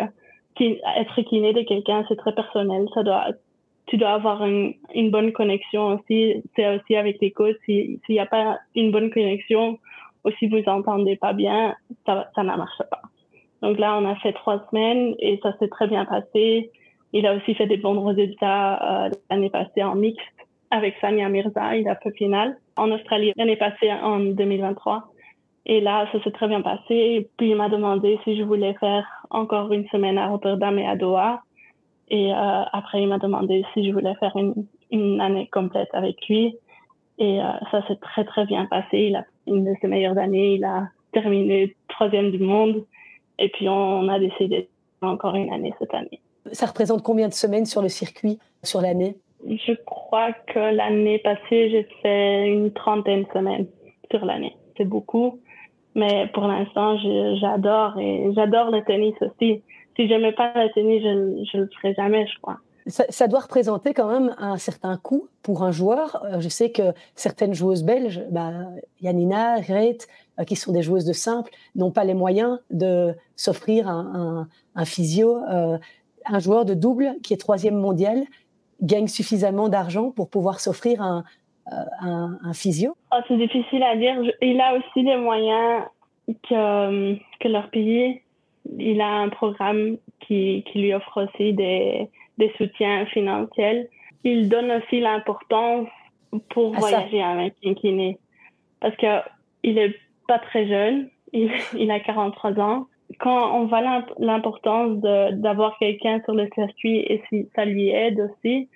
être 0.59 1.23
kiné 1.23 1.53
de 1.53 1.63
quelqu'un 1.63 2.05
c'est 2.09 2.17
très 2.17 2.35
personnel. 2.35 2.87
Ça 2.95 3.03
doit 3.03 3.27
tu 3.87 3.97
dois 3.99 4.11
avoir 4.11 4.45
une, 4.45 4.75
une 4.95 5.11
bonne 5.11 5.33
connexion 5.33 5.99
aussi 5.99 6.43
c'est 6.55 6.77
aussi 6.77 6.97
avec 6.97 7.19
tes 7.19 7.31
coachs. 7.31 7.57
S'il 7.67 8.01
n'y 8.09 8.19
a 8.19 8.27
pas 8.27 8.59
une 8.75 8.91
bonne 8.91 9.11
connexion 9.11 9.79
ou 10.25 10.31
si 10.39 10.49
vous 10.49 10.63
entendez 10.67 11.17
pas 11.17 11.33
bien 11.33 11.75
ça 12.07 12.31
ça 12.35 12.43
ne 12.43 12.49
marche 12.49 12.83
pas. 12.91 13.03
Donc 13.63 13.79
là 13.79 13.99
on 13.99 14.05
a 14.07 14.17
fait 14.17 14.33
trois 14.33 14.65
semaines 14.71 15.15
et 15.19 15.39
ça 15.43 15.57
s'est 15.59 15.69
très 15.69 15.89
bien 15.89 16.05
passé. 16.05 16.71
Il 17.13 17.27
a 17.27 17.35
aussi 17.35 17.55
fait 17.55 17.67
des 17.67 17.77
bons 17.77 18.03
résultats 18.05 19.07
euh, 19.07 19.11
l'année 19.31 19.51
passée 19.51 19.83
en 19.83 19.95
mixte 19.95 20.27
avec 20.71 20.97
Sania 21.01 21.29
Mirza 21.29 21.77
il 21.77 21.89
a 21.89 21.97
fait 21.97 22.13
finale. 22.13 22.57
En 22.77 22.91
Australie 22.91 23.33
l'année 23.37 23.57
passée 23.57 23.93
en 23.93 24.21
2023 24.21 25.11
Et 25.69 25.81
là, 25.81 26.07
ça 26.13 26.23
s'est 26.23 26.31
très 26.31 26.47
bien 26.47 26.63
passé. 26.63 26.95
Et 26.95 27.29
puis, 27.37 27.51
il 27.51 27.57
m'a 27.57 27.69
demandé 27.69 28.21
si 28.23 28.37
je 28.37 28.45
voulais 28.45 28.75
faire 28.75 29.05
encore 29.31 29.73
une 29.73 29.87
semaine 29.89 30.17
à 30.17 30.29
Rotterdam 30.29 30.79
et 30.79 30.87
à 30.87 30.95
Doha. 30.95 31.43
Et 32.09 32.33
euh, 32.33 32.63
après, 32.73 33.03
il 33.03 33.09
m'a 33.09 33.19
demandé 33.19 33.65
si 33.75 33.85
je 33.87 33.93
voulais 33.93 34.15
faire 34.15 34.37
une, 34.37 34.55
une 34.93 35.21
année 35.21 35.49
complète 35.53 35.89
avec 35.93 36.17
lui. 36.29 36.57
Et 37.19 37.41
euh, 37.41 37.51
ça 37.73 37.85
s'est 37.89 37.97
très, 37.97 38.25
très 38.25 38.47
bien 38.47 38.67
passé. 38.67 38.99
Il 38.99 39.17
a 39.17 39.25
une 39.49 39.65
de 39.65 39.75
ses 39.81 39.89
meilleures 39.89 40.17
années. 40.17 40.55
Il 40.55 40.65
a 40.65 40.89
terminé 41.13 41.75
troisième 41.89 42.31
du 42.31 42.39
monde. 42.39 42.85
Et 43.41 43.49
puis, 43.49 43.69
on 43.69 44.09
a 44.09 44.21
décidé 44.21 44.69
encore 45.03 45.35
une 45.35 45.53
année 45.53 45.75
cette 45.81 45.95
année. 45.95 46.21
Ça 46.53 46.67
représente 46.67 47.03
combien 47.03 47.27
de 47.27 47.35
semaines 47.35 47.67
sur 47.67 47.83
le 47.83 47.89
circuit, 47.89 48.39
sur 48.63 48.81
l'année? 48.81 49.17
Je 49.45 49.73
crois 49.85 50.33
que 50.33 50.59
l'année 50.59 51.19
passée, 51.19 51.71
j'ai 51.71 51.89
fait 52.03 52.47
une 52.47 52.73
trentaine 52.73 53.25
de 53.25 53.29
semaines 53.33 53.67
sur 54.13 54.25
l'année. 54.25 54.57
C'est 54.77 54.85
beaucoup. 54.85 55.41
Mais 55.97 56.29
pour 56.35 56.47
l'instant, 56.47 56.99
j'adore 57.41 57.99
et 57.99 58.31
j'adore 58.35 58.71
le 58.71 58.85
tennis 58.85 59.15
aussi. 59.23 59.63
Si 59.97 60.07
j'aimais 60.07 60.33
pas 60.33 60.53
le 60.55 60.71
tennis, 60.75 61.03
je 61.03 61.57
ne 61.57 61.63
le 61.63 61.71
ferais 61.81 61.95
jamais, 61.95 62.27
je 62.27 62.39
crois. 62.41 62.59
Ça, 62.87 63.27
doit 63.27 63.41
représenter 63.41 63.95
quand 63.95 64.07
même 64.07 64.33
un 64.39 64.59
certain 64.59 64.97
coût 64.97 65.27
pour 65.43 65.65
un 65.65 65.73
joueur. 65.73 66.23
Euh, 66.25 66.39
je 66.39 66.49
sais 66.49 66.71
que 66.71 66.93
certaines 67.17 67.53
joueuses 67.53 67.83
belges, 67.83 68.23
bah, 68.31 68.53
Yanina, 69.01 69.61
Grete, 69.61 70.07
euh, 70.39 70.45
qui 70.45 70.55
sont 70.55 70.71
des 70.71 70.83
joueuses 70.83 71.07
de 71.07 71.13
simple, 71.13 71.51
n'ont 71.75 71.91
pas 71.91 72.05
les 72.05 72.15
moyens 72.15 72.61
de 72.71 73.13
s'offrir 73.35 73.89
un, 73.89 74.47
un, 74.77 74.85
physio. 74.85 75.39
Euh, 75.51 75.79
un 76.27 76.39
joueur 76.39 76.65
de 76.65 76.75
double 76.75 77.17
qui 77.25 77.33
est 77.33 77.39
troisième 77.39 77.75
mondial 77.75 78.23
gagne 78.83 79.09
suffisamment 79.09 79.69
d'argent 79.69 80.13
pour 80.13 80.29
pouvoir 80.29 80.61
s'offrir 80.61 81.03
un, 81.03 81.25
un, 81.71 82.53
physio? 82.53 82.97
Oh, 83.13 83.19
C'est 83.29 83.37
difficile 83.37 83.83
à 83.83 83.97
dire. 83.97 84.15
Il 84.41 84.61
a 84.61 84.75
aussi 84.75 85.03
les 85.03 85.17
moyens 85.17 85.85
que, 86.49 87.15
que 87.41 87.49
leur 87.49 87.71
pays. 87.71 88.21
Il 88.79 89.01
a 89.01 89.09
un 89.09 89.29
programme 89.29 89.97
qui, 90.21 90.65
qui 90.71 90.81
lui 90.81 90.95
offre 90.95 91.25
aussi 91.25 91.53
des, 91.53 92.09
des 92.39 92.53
soutiens 92.57 93.07
financiers. 93.07 93.89
Il 94.25 94.49
donne 94.49 94.73
aussi 94.73 95.01
l'importance 95.01 95.89
pour 96.51 96.73
voyager 96.75 97.23
avec 97.23 97.55
un 97.65 97.75
kiné. 97.75 98.19
Parce 98.81 98.97
qu'il 98.97 99.79
est 99.79 99.97
pas 100.27 100.39
très 100.39 100.67
jeune, 100.67 101.09
il, 101.33 101.51
il, 101.79 101.91
a 101.91 102.01
43 102.01 102.59
ans. 102.61 102.87
Quand 103.21 103.57
on 103.57 103.67
voit 103.67 103.83
l'importance 104.19 104.99
d'avoir 104.99 105.79
quelqu'un 105.79 106.21
sur 106.25 106.35
le 106.35 106.49
circuit 106.55 106.99
et 106.99 107.23
si 107.29 107.49
ça 107.55 107.65
lui 107.65 107.89
aide 107.91 108.19
aussi, 108.21 108.69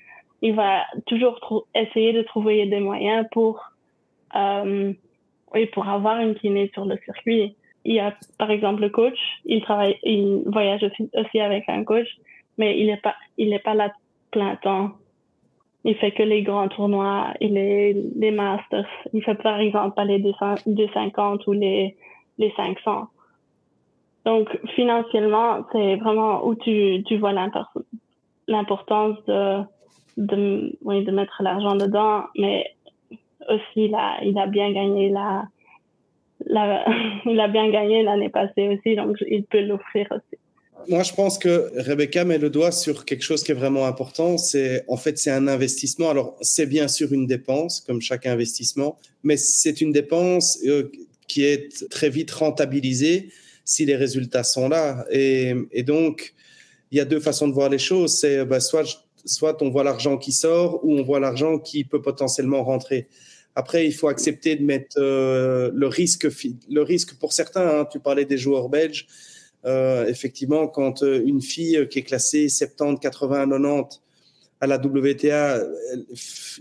il 0.43 0.55
va 0.55 0.85
toujours 1.07 1.67
essayer 1.75 2.13
de 2.13 2.23
trouver 2.23 2.67
des 2.67 2.81
moyens 2.81 3.27
pour, 3.31 3.61
euh, 4.35 4.93
oui, 5.55 5.67
pour 5.67 5.89
avoir 5.89 6.19
une 6.21 6.35
kiné 6.35 6.71
sur 6.73 6.85
le 6.85 6.97
circuit. 7.05 7.55
Il 7.85 7.95
y 7.95 8.01
a, 8.01 8.15
par 8.39 8.51
exemple, 8.51 8.83
le 8.83 8.91
coach, 8.91 9.19
il 9.45 9.63
travaille, 9.63 9.99
il 10.03 10.43
voyage 10.47 10.83
aussi, 10.83 11.11
aussi 11.15 11.41
avec 11.41 11.69
un 11.69 11.85
coach, 11.85 12.09
mais 12.59 12.79
il 12.79 12.87
n'est 12.87 12.99
pas, 12.99 13.15
il 13.39 13.51
n'est 13.51 13.59
pas 13.59 13.75
là 13.75 13.93
plein 14.31 14.57
temps. 14.57 14.93
Il 15.85 15.95
fait 15.97 16.13
que 16.13 16.23
les 16.23 16.43
grands 16.43 16.69
tournois 16.69 17.33
et 17.41 17.49
les, 17.49 17.95
les 17.95 18.31
masters. 18.31 18.87
Il 19.15 19.23
fait 19.25 19.35
par 19.37 19.59
exemple 19.61 19.95
pas 19.95 20.05
les 20.05 20.19
250 20.19 21.47
ou 21.47 21.53
les, 21.53 21.97
les 22.39 22.53
500. 22.55 23.09
Donc, 24.27 24.49
financièrement, 24.75 25.65
c'est 25.73 25.97
vraiment 25.97 26.47
où 26.47 26.55
tu, 26.55 27.03
tu 27.07 27.17
vois 27.17 27.33
l'importance 27.33 29.17
de, 29.27 29.63
de, 30.17 30.77
oui, 30.83 31.05
de 31.05 31.11
mettre 31.11 31.43
l'argent 31.43 31.77
dedans, 31.77 32.25
mais 32.37 32.67
aussi, 33.49 33.89
là, 33.89 34.19
il 34.23 34.39
a 34.39 34.47
bien 34.47 34.73
gagné 34.73 35.11
la, 35.11 35.49
il 37.27 37.41
a 37.41 37.49
bien 37.49 37.71
gagné 37.71 38.03
l'année 38.03 38.31
passée 38.31 38.69
aussi, 38.69 38.97
donc 38.97 39.17
il 39.29 39.45
peut 39.45 39.61
l'offrir 39.61 40.07
aussi. 40.11 40.41
Moi, 40.89 41.03
je 41.03 41.13
pense 41.13 41.39
que 41.39 41.71
Rebecca 41.77 42.25
met 42.25 42.39
le 42.39 42.49
doigt 42.49 42.73
sur 42.73 43.05
quelque 43.05 43.23
chose 43.23 43.43
qui 43.43 43.53
est 43.53 43.55
vraiment 43.55 43.87
important. 43.87 44.39
C'est 44.39 44.85
en 44.89 44.97
fait 44.97 45.19
c'est 45.19 45.31
un 45.31 45.47
investissement. 45.47 46.09
Alors 46.09 46.37
c'est 46.41 46.65
bien 46.65 46.89
sûr 46.89 47.13
une 47.13 47.27
dépense, 47.27 47.81
comme 47.81 48.01
chaque 48.01 48.27
investissement, 48.27 48.97
mais 49.23 49.37
c'est 49.37 49.83
une 49.83 49.93
dépense 49.93 50.59
euh, 50.65 50.91
qui 51.29 51.45
est 51.45 51.89
très 51.91 52.09
vite 52.09 52.31
rentabilisée 52.31 53.29
si 53.65 53.85
les 53.85 53.95
résultats 53.95 54.43
sont 54.43 54.71
là. 54.71 55.05
Et, 55.11 55.55
et 55.71 55.83
donc 55.83 56.35
il 56.91 56.99
y 56.99 57.01
a 57.01 57.05
deux 57.05 57.21
façons 57.21 57.47
de 57.47 57.53
voir 57.53 57.69
les 57.69 57.79
choses. 57.79 58.19
C'est 58.19 58.45
bah, 58.47 58.61
soit 58.61 59.07
soit 59.25 59.61
on 59.63 59.71
voit 59.71 59.85
l'argent 59.85 60.17
qui 60.17 60.33
sort 60.33 60.85
ou 60.85 60.99
on 60.99 61.03
voit 61.03 61.21
l'argent 61.21 61.59
qui 61.59 61.85
peut 61.85 62.03
potentiellement 62.03 62.65
rentrer. 62.65 63.09
Après, 63.57 63.87
il 63.87 63.93
faut 63.93 64.09
accepter 64.09 64.57
de 64.57 64.65
mettre 64.65 64.97
euh, 64.99 65.71
le 65.75 65.87
risque, 65.87 66.27
le 66.71 66.83
risque 66.83 67.15
pour 67.15 67.33
certains. 67.33 67.81
Hein, 67.81 67.85
tu 67.91 67.99
parlais 67.99 68.25
des 68.25 68.39
joueurs 68.39 68.69
belges. 68.69 69.07
Euh, 69.67 70.07
effectivement, 70.07 70.69
quand 70.69 71.03
euh, 71.03 71.23
une 71.27 71.43
fille 71.43 71.87
qui 71.91 71.99
est 71.99 72.03
classée 72.03 72.49
70, 72.49 73.01
80, 73.01 73.49
90 73.51 74.01
à 74.63 74.67
la 74.67 74.77
WTA, 74.77 75.63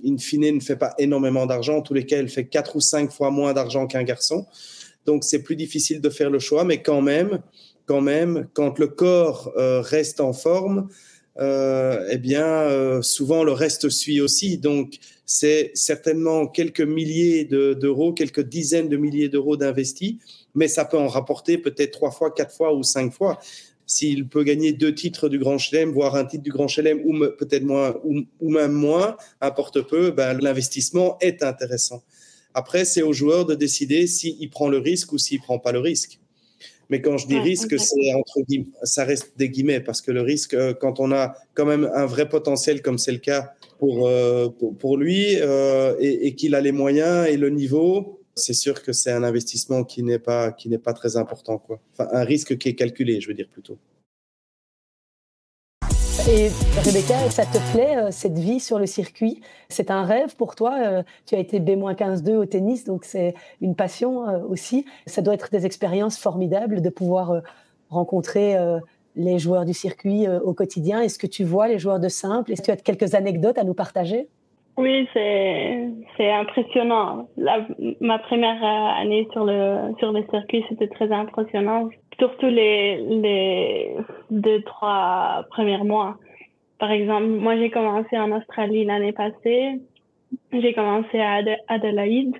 in 0.05 0.17
fine, 0.17 0.55
ne 0.55 0.59
fait 0.61 0.77
pas 0.77 0.93
énormément 0.97 1.45
d'argent. 1.45 1.77
En 1.77 1.81
tous 1.81 1.93
les 1.93 2.05
cas, 2.05 2.17
elle 2.17 2.29
fait 2.29 2.45
quatre 2.45 2.77
ou 2.77 2.81
cinq 2.81 3.11
fois 3.11 3.29
moins 3.29 3.53
d'argent 3.53 3.87
qu'un 3.87 4.03
garçon. 4.03 4.45
Donc, 5.05 5.25
c'est 5.25 5.43
plus 5.43 5.57
difficile 5.57 5.99
de 5.99 6.09
faire 6.09 6.29
le 6.29 6.39
choix, 6.39 6.63
mais 6.63 6.81
quand 6.81 7.01
même, 7.01 7.41
quand 7.85 7.99
même, 7.99 8.47
quand 8.53 8.79
le 8.79 8.87
corps 8.87 9.51
reste 9.55 10.21
en 10.21 10.31
forme, 10.31 10.87
euh, 11.39 12.05
eh 12.11 12.17
bien, 12.17 12.45
euh, 12.45 13.01
souvent 13.01 13.43
le 13.43 13.53
reste 13.53 13.89
suit 13.89 14.19
aussi. 14.19 14.57
Donc, 14.57 14.97
c'est 15.25 15.71
certainement 15.73 16.47
quelques 16.47 16.81
milliers 16.81 17.45
d'euros, 17.45 18.13
quelques 18.13 18.41
dizaines 18.41 18.89
de 18.89 18.97
milliers 18.97 19.29
d'euros 19.29 19.55
d'investis, 19.55 20.15
mais 20.55 20.67
ça 20.67 20.85
peut 20.85 20.97
en 20.97 21.07
rapporter 21.07 21.57
peut-être 21.57 21.91
trois 21.91 22.11
fois, 22.11 22.31
quatre 22.31 22.53
fois 22.53 22.73
ou 22.73 22.83
cinq 22.83 23.13
fois. 23.13 23.39
S'il 23.85 24.27
peut 24.27 24.43
gagner 24.43 24.73
deux 24.73 24.93
titres 24.93 25.29
du 25.29 25.39
Grand 25.39 25.57
Chelem, 25.57 25.91
voire 25.91 26.15
un 26.15 26.25
titre 26.25 26.43
du 26.43 26.51
Grand 26.51 26.67
Chelem, 26.67 27.01
ou 27.05 27.17
peut-être 27.37 27.63
moins, 27.63 27.95
ou, 28.03 28.49
même 28.49 28.73
moins, 28.73 29.17
importe 29.41 29.81
peu, 29.81 30.11
ben, 30.11 30.37
l'investissement 30.39 31.17
est 31.21 31.41
intéressant. 31.41 32.03
Après, 32.53 32.85
c'est 32.85 33.01
au 33.01 33.13
joueur 33.13 33.45
de 33.45 33.55
décider 33.55 34.07
s'il 34.07 34.49
prend 34.49 34.69
le 34.69 34.77
risque 34.77 35.13
ou 35.13 35.17
s'il 35.17 35.39
prend 35.39 35.57
pas 35.57 35.71
le 35.71 35.79
risque. 35.79 36.19
Mais 36.89 37.01
quand 37.01 37.17
je 37.17 37.27
dis 37.27 37.37
risque, 37.37 37.79
c'est 37.79 38.13
entre 38.15 38.41
guillemets, 38.41 38.67
ça 38.83 39.03
reste 39.03 39.33
des 39.37 39.49
guillemets 39.49 39.79
parce 39.79 40.01
que 40.01 40.11
le 40.11 40.21
risque, 40.21 40.55
euh, 40.55 40.73
quand 40.73 40.99
on 40.99 41.11
a 41.11 41.35
quand 41.53 41.65
même 41.65 41.89
un 41.93 42.05
vrai 42.05 42.27
potentiel 42.27 42.81
comme 42.81 42.97
c'est 42.97 43.11
le 43.11 43.19
cas 43.19 43.53
pour, 43.77 44.07
euh, 44.07 44.49
pour, 44.79 44.97
lui 44.97 45.37
euh, 45.39 45.95
et, 45.99 46.27
et 46.27 46.35
qu'il 46.35 46.55
a 46.55 46.61
les 46.61 46.71
moyens 46.71 47.27
et 47.27 47.37
le 47.37 47.49
niveau, 47.49 48.19
c'est 48.35 48.53
sûr 48.53 48.81
que 48.81 48.91
c'est 48.91 49.11
un 49.11 49.23
investissement 49.23 49.83
qui 49.83 50.01
n'est 50.01 50.19
pas, 50.19 50.51
qui 50.51 50.67
n'est 50.69 50.79
pas 50.79 50.93
très 50.93 51.15
important. 51.15 51.59
Quoi. 51.59 51.79
Enfin, 51.93 52.09
un 52.11 52.23
risque 52.23 52.57
qui 52.57 52.69
est 52.69 52.75
calculé, 52.75 53.21
je 53.21 53.27
veux 53.27 53.35
dire 53.35 53.49
plutôt. 53.49 53.77
Et 56.31 56.51
Rebecca, 56.85 57.27
ça 57.31 57.43
te 57.43 57.57
plaît, 57.71 57.97
euh, 57.97 58.11
cette 58.11 58.37
vie 58.37 58.59
sur 58.59 58.77
le 58.77 58.85
circuit? 58.85 59.41
C'est 59.69 59.89
un 59.89 60.03
rêve 60.03 60.35
pour 60.35 60.53
toi 60.53 60.77
euh, 60.79 61.03
Tu 61.25 61.33
as 61.33 61.39
été 61.39 61.59
B-15-2 61.59 62.35
au 62.35 62.45
tennis, 62.45 62.83
donc 62.83 63.03
c'est 63.03 63.33
une 63.61 63.75
passion 63.75 64.29
euh, 64.29 64.39
aussi. 64.47 64.85
Ça 65.07 65.23
doit 65.23 65.33
être 65.33 65.49
des 65.49 65.65
expériences 65.65 66.19
formidables 66.19 66.83
de 66.83 66.89
pouvoir 66.89 67.41
rencontrer 67.89 68.55
les 69.15 69.39
joueurs 69.39 69.65
du 69.65 69.73
circuit 69.73 70.27
au 70.27 70.53
quotidien. 70.53 71.01
Est-ce 71.01 71.17
que 71.17 71.25
tu 71.25 71.43
vois 71.43 71.67
les 71.67 71.79
joueurs 71.79 71.99
de 71.99 72.09
simple? 72.09 72.51
Est-ce 72.51 72.61
que 72.61 72.65
tu 72.67 72.71
as 72.71 72.77
quelques 72.77 73.15
anecdotes 73.15 73.57
à 73.57 73.63
nous 73.63 73.73
partager? 73.73 74.29
Oui, 74.79 75.07
c'est 75.13 76.31
impressionnant. 76.31 77.27
ma 78.01 78.19
première 78.19 78.63
année 78.63 79.27
sur 79.31 79.45
le 79.45 79.93
sur 79.99 80.11
le 80.11 80.23
circuit, 80.31 80.65
c'était 80.69 80.87
très 80.87 81.11
impressionnant 81.11 81.89
surtout 82.19 82.47
les, 82.47 82.97
les 82.97 83.95
deux, 84.29 84.61
trois 84.63 85.45
premiers 85.49 85.83
mois. 85.83 86.17
Par 86.77 86.91
exemple, 86.91 87.27
moi, 87.27 87.57
j'ai 87.57 87.71
commencé 87.71 88.17
en 88.17 88.31
Australie 88.31 88.85
l'année 88.85 89.13
passée. 89.13 89.81
J'ai 90.53 90.73
commencé 90.73 91.19
à 91.19 91.41
Adelaide. 91.67 92.35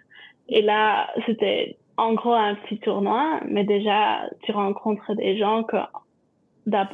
Et 0.50 0.62
là, 0.62 1.10
c'était 1.25 1.77
en 1.98 2.13
gros 2.13 2.34
un 2.34 2.55
petit 2.55 2.79
tournoi, 2.79 3.39
mais 3.46 3.63
déjà, 3.63 4.29
tu 4.43 4.51
rencontres 4.51 5.15
des 5.15 5.38
gens 5.38 5.63
que 5.63 5.77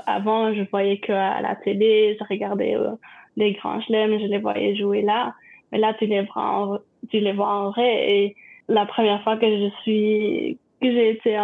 avant, 0.07 0.53
je 0.53 0.63
voyais 0.71 0.99
que 0.99 1.11
à 1.11 1.41
la 1.41 1.55
télé, 1.55 2.15
je 2.17 2.25
regardais 2.29 2.75
euh, 2.75 2.91
les 3.38 3.54
grands 3.54 3.82
chelems, 3.82 4.20
je 4.20 4.25
les 4.25 4.39
voyais 4.39 4.75
jouer 4.75 5.01
là. 5.01 5.34
Mais 5.72 5.77
là, 5.77 5.94
tu 5.94 6.06
les 6.06 6.24
vois 6.24 6.82
tu 7.10 7.20
les 7.20 7.34
vois 7.34 7.54
en 7.54 7.70
vrai. 7.72 8.12
Et 8.12 8.36
la 8.68 8.86
première 8.86 9.24
fois 9.24 9.38
que 9.38 9.46
je 9.48 9.70
suis 9.84 10.58
j'ai 10.82 11.12
été 11.12 11.39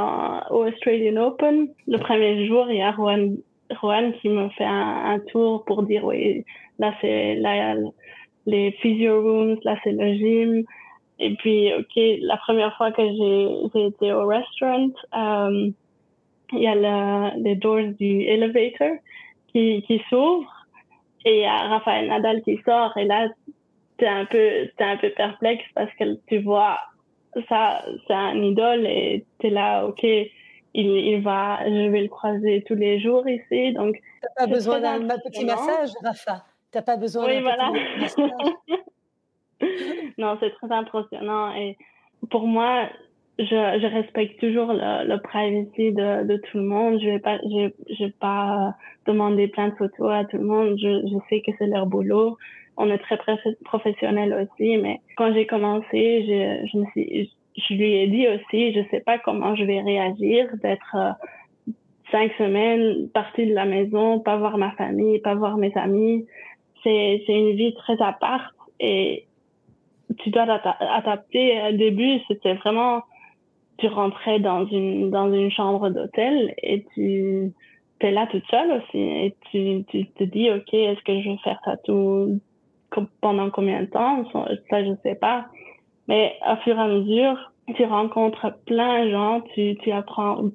au 0.50 0.66
Australian 0.68 1.18
Open. 1.18 1.70
Le 1.88 1.98
premier 1.98 2.48
jour, 2.48 2.68
il 2.70 2.78
y 2.78 2.82
a 2.82 2.94
Juan, 2.94 4.14
qui 4.22 4.30
me 4.30 4.50
fait 4.50 4.66
un, 4.66 5.20
tour 5.32 5.64
pour 5.66 5.84
dire 5.84 6.04
oui, 6.04 6.44
là 6.80 6.94
c'est 7.02 7.36
là 7.36 7.76
les 8.46 8.72
physio 8.82 9.22
rooms, 9.22 9.58
là 9.64 9.78
c'est 9.84 9.92
le 9.92 10.14
gym. 10.14 10.64
Et 11.20 11.36
puis, 11.36 11.72
ok, 11.74 12.20
la 12.22 12.38
première 12.38 12.76
fois 12.78 12.92
que 12.92 13.04
j'ai 13.04 13.86
été 13.86 14.12
au 14.12 14.26
restaurant, 14.26 14.90
euh, 15.16 15.70
il 16.54 16.60
y 16.60 16.68
a 16.68 17.34
les 17.38 17.56
doors 17.56 17.94
du 18.00 18.24
elevator 18.24 18.98
qui, 19.52 19.84
qui 19.86 20.02
s'ouvrent 20.10 20.61
et 21.26 21.38
il 21.38 21.42
y 21.42 21.46
a 21.46 21.68
Raphaël 21.68 22.08
Nadal 22.08 22.42
qui 22.44 22.60
sort 22.66 22.96
et 22.98 23.06
là, 23.06 23.28
t'es 23.98 24.08
un 24.08 24.26
peu, 24.26 24.70
t'es 24.78 24.84
un 24.84 24.98
peu 24.98 25.10
perplexe 25.12 25.66
parce 25.76 25.92
que 26.00 26.16
tu 26.28 26.40
vois 26.40 26.80
ça, 27.48 27.84
c'est 28.08 28.14
un 28.14 28.42
idole 28.42 28.86
et 28.86 29.26
tu 29.40 29.48
es 29.48 29.50
là, 29.50 29.86
ok, 29.86 30.04
il, 30.04 30.30
il 30.74 31.22
va, 31.22 31.60
je 31.66 31.90
vais 31.90 32.02
le 32.02 32.08
croiser 32.08 32.64
tous 32.68 32.76
les 32.76 33.00
jours 33.00 33.28
ici. 33.28 33.74
Donc, 33.74 34.00
t'as 34.22 34.46
pas 34.46 34.52
besoin 34.52 34.80
d'un 34.80 35.08
petit 35.18 35.46
massage, 35.46 35.92
Rafa. 36.04 36.44
T'as 36.72 36.82
pas 36.82 36.98
besoin 36.98 37.26
oui, 37.26 37.42
voilà. 37.42 37.72
non, 40.18 40.38
c'est 40.40 40.52
très 40.52 40.72
impressionnant. 40.72 41.54
Et 41.56 41.78
pour 42.30 42.48
moi, 42.48 42.88
je, 43.42 43.80
je 43.82 43.88
respecte 43.88 44.40
toujours 44.40 44.74
le, 44.74 45.08
le 45.08 45.22
privacy 45.22 45.92
de, 45.92 46.26
de, 46.26 46.38
tout 46.38 46.58
le 46.58 46.64
monde. 46.64 47.00
Je 47.02 47.08
vais 47.08 47.20
pas, 47.20 47.38
je, 47.44 47.70
je 47.90 48.06
vais 48.06 48.14
pas 48.20 48.76
demander 49.06 49.48
plein 49.48 49.70
de 49.70 49.76
photos 49.76 50.12
à 50.12 50.26
tout 50.26 50.38
le 50.38 50.46
monde. 50.46 50.78
Je, 50.78 51.08
je 51.08 51.18
sais 51.30 51.42
que 51.42 51.52
c'est 51.58 51.68
leur 51.68 51.86
boulot. 51.86 52.38
On 52.78 52.90
est 52.90 52.98
très 53.00 53.20
professionnels 53.66 54.34
aussi, 54.34 54.78
mais 54.78 55.02
quand 55.18 55.34
j'ai 55.34 55.46
commencé, 55.46 56.26
je, 56.28 56.68
je 56.72 56.78
me 56.78 56.86
suis, 56.92 57.32
je 57.58 57.74
lui 57.74 57.94
ai 57.96 58.08
dit 58.08 58.28
aussi, 58.28 58.74
je 58.74 58.82
sais 58.90 59.02
pas 59.02 59.20
comment 59.20 59.56
je 59.56 59.64
vais 59.64 59.82
réagir 59.82 60.48
d'être 60.64 60.96
euh, 60.96 61.74
cinq 62.12 62.32
semaines 62.38 63.10
partie 63.10 63.46
de 63.46 63.54
la 63.54 63.66
maison, 63.66 64.20
pas 64.20 64.38
voir 64.38 64.58
ma 64.58 64.72
famille, 64.72 65.20
pas 65.20 65.36
voir 65.36 65.58
mes 65.58 65.74
amis. 65.76 66.26
C'est, 66.84 67.24
c'est 67.26 67.34
une 67.34 67.56
vie 67.56 67.74
très 67.76 68.02
à 68.02 68.14
part 68.14 68.54
et 68.80 69.26
tu 70.20 70.30
dois 70.30 70.46
t'adapter. 70.46 71.62
Au 71.70 71.78
début, 71.78 72.20
c'était 72.28 72.56
vraiment, 72.56 73.04
tu 73.82 73.88
rentrais 73.88 74.40
dans 74.40 74.66
une, 74.68 75.10
dans 75.10 75.34
une 75.34 75.52
chambre 75.52 75.90
d'hôtel 75.90 76.54
et 76.62 76.86
tu 76.94 77.52
es 78.00 78.12
là 78.12 78.28
toute 78.28 78.46
seule 78.50 78.72
aussi. 78.72 79.00
Et 79.00 79.36
tu, 79.52 79.84
tu 79.90 80.06
te 80.08 80.24
dis, 80.24 80.50
OK, 80.52 80.74
est-ce 80.74 81.02
que 81.02 81.20
je 81.22 81.30
vais 81.30 81.38
faire 81.44 81.60
ça 81.66 81.78
tout, 81.78 82.40
pendant 83.20 83.50
combien 83.50 83.82
de 83.82 83.88
temps? 83.88 84.24
Ça, 84.70 84.84
je 84.84 84.94
sais 85.04 85.16
pas. 85.16 85.48
Mais 86.08 86.36
au 86.50 86.56
fur 86.58 86.78
et 86.78 86.82
à 86.82 86.88
mesure, 86.88 87.52
tu 87.76 87.86
rencontres 87.86 88.54
plein 88.66 89.06
de 89.06 89.12
gens, 89.12 89.42
tu, 89.54 89.76
tu 89.82 89.92
apprends 89.92 90.46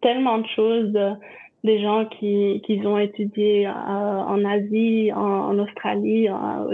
tellement 0.00 0.38
de 0.38 0.46
choses 0.48 0.92
de, 0.92 1.12
des 1.64 1.80
gens 1.80 2.04
qui, 2.06 2.62
qui 2.66 2.80
ont 2.86 2.98
étudié 2.98 3.66
euh, 3.66 3.70
en 3.70 4.44
Asie, 4.44 5.10
en, 5.12 5.58
Australie, 5.58 6.28
en, 6.30 6.68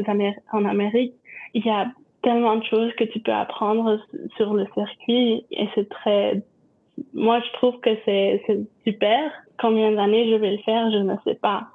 en 0.52 0.64
Amérique. 0.64 1.14
Il 1.54 1.64
y 1.64 1.70
a 1.70 1.86
tellement 2.24 2.56
de 2.56 2.64
choses 2.64 2.92
que 2.98 3.04
tu 3.04 3.20
peux 3.20 3.32
apprendre 3.32 4.00
sur 4.36 4.54
le 4.54 4.66
circuit 4.74 5.46
et 5.50 5.68
c'est 5.74 5.88
très 5.88 6.42
moi 7.12 7.40
je 7.40 7.52
trouve 7.54 7.78
que 7.80 7.90
c'est 8.04 8.42
super. 8.86 9.32
Combien 9.60 9.92
d'années 9.92 10.30
je 10.30 10.36
vais 10.36 10.52
le 10.52 10.62
faire 10.62 10.90
je 10.90 10.98
ne 10.98 11.14
sais 11.24 11.34
pas. 11.34 11.68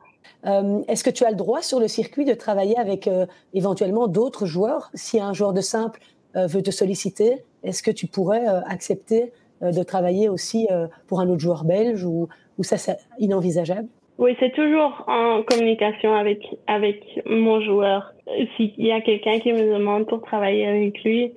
Euh, 0.46 0.82
est-ce 0.88 1.04
que 1.04 1.10
tu 1.10 1.24
as 1.24 1.30
le 1.30 1.36
droit 1.36 1.62
sur 1.62 1.80
le 1.80 1.88
circuit 1.88 2.26
de 2.26 2.34
travailler 2.34 2.78
avec 2.78 3.08
euh, 3.08 3.26
éventuellement 3.54 4.08
d'autres 4.08 4.46
joueurs? 4.46 4.90
Si 4.94 5.20
un 5.20 5.34
joueur 5.34 5.54
de 5.54 5.62
simple 5.62 6.02
euh, 6.36 6.48
veut 6.48 6.62
te 6.62 6.72
solliciter 6.72 7.44
est-ce 7.64 7.84
que 7.84 7.92
tu 7.92 8.08
pourrais 8.08 8.46
accepter 8.68 9.34
de 9.62 9.84
travailler 9.84 10.30
aussi 10.30 10.70
pour 11.08 11.20
un 11.20 11.28
autre 11.28 11.42
joueur 11.42 11.66
belge 11.66 12.06
ou, 12.06 12.30
ou 12.58 12.64
ça 12.64 12.78
c'est 12.78 12.98
inenvisageable? 13.18 13.90
Oui, 14.20 14.36
c'est 14.40 14.54
toujours 14.54 15.06
en 15.08 15.42
communication 15.44 16.14
avec, 16.14 16.42
avec 16.68 17.02
mon 17.26 17.62
joueur. 17.62 18.14
S'il 18.56 18.74
y 18.78 18.92
a 18.92 19.02
quelqu'un 19.02 19.40
qui 19.40 19.52
me 19.52 19.74
demande 19.74 20.06
pour 20.08 20.22
travailler 20.22 20.68
avec 20.68 21.04
lui, 21.04 21.32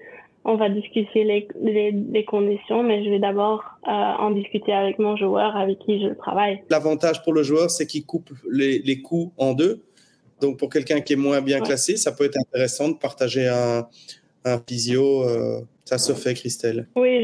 on 0.45 0.57
va 0.57 0.69
discuter 0.69 1.23
les, 1.23 1.47
les, 1.62 1.93
les 1.93 2.25
conditions, 2.25 2.83
mais 2.83 3.05
je 3.05 3.11
vais 3.11 3.21
d'abord 3.21 3.62
euh, 3.87 3.91
en 3.91 4.33
discuter 4.33 4.73
avec 4.73 4.99
mon 4.99 5.17
joueur 5.17 5.57
avec 5.57 5.79
qui 5.79 6.03
je 6.03 6.12
travaille. 6.15 6.61
L'avantage 6.69 7.23
pour 7.23 7.33
le 7.33 7.45
joueur, 7.45 7.71
c'est 7.71 7.87
qu'il 7.87 8.05
coupe 8.05 8.31
les, 8.51 8.81
les 8.81 9.01
coûts 9.01 9.33
en 9.39 9.55
deux. 9.55 9.83
Donc, 10.41 10.59
pour 10.59 10.69
quelqu'un 10.69 11.01
qui 11.01 11.12
est 11.12 11.17
moins 11.17 11.41
bien 11.41 11.61
classé, 11.61 11.97
ça 11.97 12.11
peut 12.11 12.25
être 12.25 12.37
intéressant 12.37 12.89
de 12.89 12.97
partager 12.97 13.47
un, 13.47 13.87
un 14.45 14.59
physio. 14.69 15.23
Euh, 15.23 15.61
ça 15.85 15.99
se 15.99 16.12
fait, 16.12 16.35
Christelle. 16.35 16.89
Oui, 16.97 17.21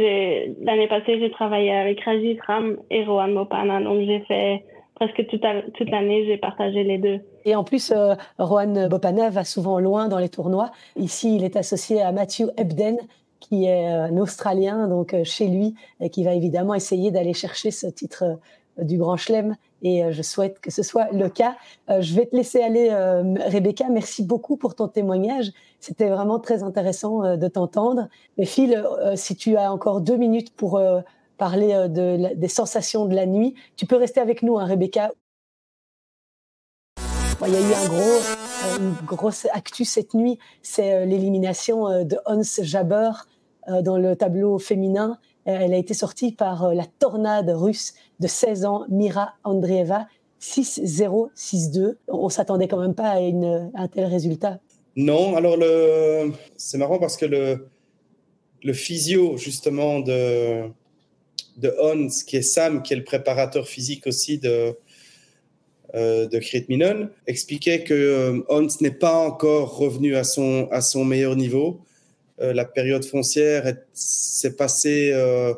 l'année 0.63 0.87
passée, 0.87 1.19
j'ai 1.19 1.31
travaillé 1.33 1.73
avec 1.73 2.01
Rajit 2.03 2.39
Ram 2.47 2.77
et 2.91 3.05
Rohan 3.05 3.29
Mopana. 3.29 3.81
Donc, 3.81 4.07
j'ai 4.07 4.21
fait 4.29 4.63
presque 4.99 5.27
toute, 5.29 5.91
l'année, 5.91 6.25
j'ai 6.27 6.37
partagé 6.39 6.83
les 6.83 6.99
deux. 6.99 7.21
Et 7.45 7.55
en 7.55 7.63
plus, 7.63 7.93
euh, 7.93 8.15
Rohan 8.39 8.89
Bopana 8.89 9.31
va 9.31 9.45
souvent 9.45 9.79
loin 9.79 10.09
dans 10.09 10.19
les 10.19 10.29
tournois. 10.29 10.73
Ici, 10.97 11.37
il 11.37 11.45
est 11.45 11.55
associé 11.55 12.03
à 12.03 12.11
Matthew 12.11 12.51
Ebden, 12.57 12.97
qui 13.39 13.67
est 13.67 13.87
un 13.87 14.17
Australien, 14.17 14.89
donc 14.89 15.15
euh, 15.15 15.23
chez 15.23 15.47
lui, 15.47 15.77
et 16.01 16.11
qui 16.11 16.25
va 16.25 16.35
évidemment 16.35 16.75
essayer 16.75 17.13
d'aller 17.13 17.33
chercher 17.33 17.71
ce 17.71 17.87
titre 17.87 18.25
euh, 18.25 18.83
du 18.83 18.99
Grand 18.99 19.17
Chelem. 19.17 19.55
Et 19.83 20.03
je 20.11 20.23
souhaite 20.23 20.59
que 20.59 20.73
ce 20.73 20.83
soit 20.83 21.13
le 21.13 21.29
cas. 21.29 21.57
Je 21.89 22.17
vais 22.17 22.27
te 22.27 22.35
laisser 22.35 22.61
aller, 22.61 22.91
Rebecca. 23.47 23.87
Merci 23.89 24.25
beaucoup 24.25 24.57
pour 24.57 24.75
ton 24.75 24.89
témoignage. 24.89 25.53
C'était 25.79 26.09
vraiment 26.09 26.41
très 26.41 26.65
intéressant 26.65 27.37
de 27.37 27.49
t'entendre. 27.49 28.09
Mais 28.37 28.45
Phil, 28.45 28.85
si 29.15 29.37
tu 29.37 29.57
as 29.57 29.73
encore 29.73 30.01
deux 30.01 30.17
minutes 30.17 30.53
pour 30.53 30.81
parler 31.39 31.73
euh, 31.73 31.89
de, 31.89 32.35
des 32.35 32.49
sensations 32.49 33.07
de 33.07 33.15
la 33.15 33.25
nuit. 33.25 33.55
Tu 33.77 33.87
peux 33.87 33.97
rester 33.97 34.21
avec 34.21 34.43
nous, 34.43 34.59
hein, 34.59 34.67
Rebecca. 34.67 35.13
Il 37.47 37.53
y 37.53 37.57
a 37.57 37.61
eu 37.61 37.73
un 37.73 37.89
gros, 37.89 38.01
euh, 38.01 38.79
une 38.79 39.07
grosse 39.07 39.47
actu 39.53 39.85
cette 39.85 40.13
nuit, 40.13 40.39
c'est 40.61 40.93
euh, 40.93 41.05
l'élimination 41.05 42.05
de 42.05 42.19
Hans 42.27 42.43
Jaber 42.63 43.11
dans 43.83 43.99
le 43.99 44.17
tableau 44.17 44.59
féminin. 44.59 45.19
Elle 45.45 45.73
a 45.75 45.77
été 45.77 45.95
sortie 45.95 46.33
par 46.33 46.75
la 46.75 46.85
tornade 46.99 47.51
russe 47.51 47.95
de 48.19 48.27
16 48.27 48.65
ans, 48.65 48.85
Mira 48.89 49.35
Andreeva, 49.45 50.07
6-0, 50.41 51.31
6-2. 51.37 51.97
On 52.09 52.29
s'attendait 52.29 52.67
quand 52.67 52.81
même 52.81 52.95
pas 52.95 53.11
à, 53.11 53.21
une, 53.21 53.71
un 53.75 53.89
tel 53.89 54.07
résultat. 54.07 54.59
Non, 54.97 55.37
alors 55.37 55.57
le... 55.59 56.33
c'est 56.57 56.79
marrant 56.79 56.99
parce 56.99 57.17
que 57.19 57.27
le, 57.27 57.69
le 58.63 58.73
physio 58.73 59.37
justement 59.37 60.01
de, 60.01 60.71
de 61.59 61.75
Hans, 61.81 62.09
qui 62.27 62.37
est 62.37 62.43
Sam, 62.43 62.83
qui 62.83 62.95
est 62.95 62.97
le 62.97 63.05
préparateur 63.05 63.69
physique 63.69 64.07
aussi 64.07 64.39
de, 64.39 64.77
euh, 65.95 66.27
de 66.29 66.41
Minon, 66.69 67.11
expliquait 67.27 67.83
que 67.83 67.95
euh, 67.95 68.41
Hans 68.49 68.69
n'est 68.81 68.93
pas 68.93 69.17
encore 69.17 69.77
revenu 69.77 70.17
à 70.17 70.25
son, 70.25 70.69
à 70.71 70.81
son 70.81 71.05
meilleur 71.05 71.35
niveau. 71.37 71.81
Euh, 72.41 72.53
la 72.53 72.65
période 72.65 73.05
foncière 73.05 73.75
s'est 73.93 74.55
passée 74.55 75.11
euh, 75.13 75.53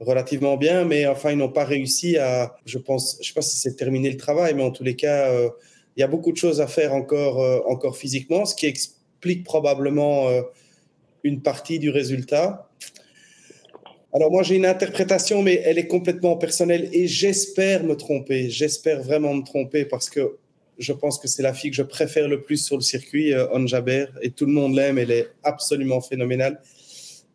relativement 0.00 0.56
bien, 0.56 0.84
mais 0.84 1.06
enfin, 1.06 1.30
ils 1.30 1.38
n'ont 1.38 1.52
pas 1.52 1.64
réussi 1.64 2.18
à, 2.18 2.56
je 2.66 2.78
pense, 2.78 3.14
je 3.16 3.20
ne 3.20 3.24
sais 3.24 3.34
pas 3.34 3.42
si 3.42 3.56
c'est 3.56 3.76
terminé 3.76 4.10
le 4.10 4.16
travail, 4.16 4.54
mais 4.54 4.62
en 4.64 4.72
tous 4.72 4.84
les 4.84 4.96
cas, 4.96 5.32
il 5.96 6.00
y 6.00 6.02
a 6.02 6.08
beaucoup 6.08 6.32
de 6.32 6.36
choses 6.36 6.60
à 6.60 6.66
faire 6.66 6.94
encore, 6.94 7.38
encore 7.68 7.96
physiquement, 7.96 8.44
ce 8.44 8.54
qui 8.54 8.66
explique 8.66 9.42
probablement 9.42 10.28
une 11.24 11.42
partie 11.42 11.80
du 11.80 11.90
résultat. 11.90 12.67
Alors 14.18 14.32
moi 14.32 14.42
j'ai 14.42 14.56
une 14.56 14.66
interprétation, 14.66 15.42
mais 15.42 15.62
elle 15.64 15.78
est 15.78 15.86
complètement 15.86 16.36
personnelle 16.36 16.88
et 16.92 17.06
j'espère 17.06 17.84
me 17.84 17.94
tromper. 17.94 18.50
J'espère 18.50 19.00
vraiment 19.00 19.32
me 19.32 19.44
tromper 19.44 19.84
parce 19.84 20.10
que 20.10 20.38
je 20.76 20.92
pense 20.92 21.20
que 21.20 21.28
c'est 21.28 21.44
la 21.44 21.54
fille 21.54 21.70
que 21.70 21.76
je 21.76 21.84
préfère 21.84 22.26
le 22.26 22.42
plus 22.42 22.56
sur 22.56 22.74
le 22.74 22.82
circuit, 22.82 23.32
euh, 23.32 23.66
Jaber, 23.68 24.06
et 24.20 24.30
tout 24.32 24.44
le 24.46 24.50
monde 24.50 24.74
l'aime. 24.74 24.98
Elle 24.98 25.12
est 25.12 25.28
absolument 25.44 26.00
phénoménale. 26.00 26.60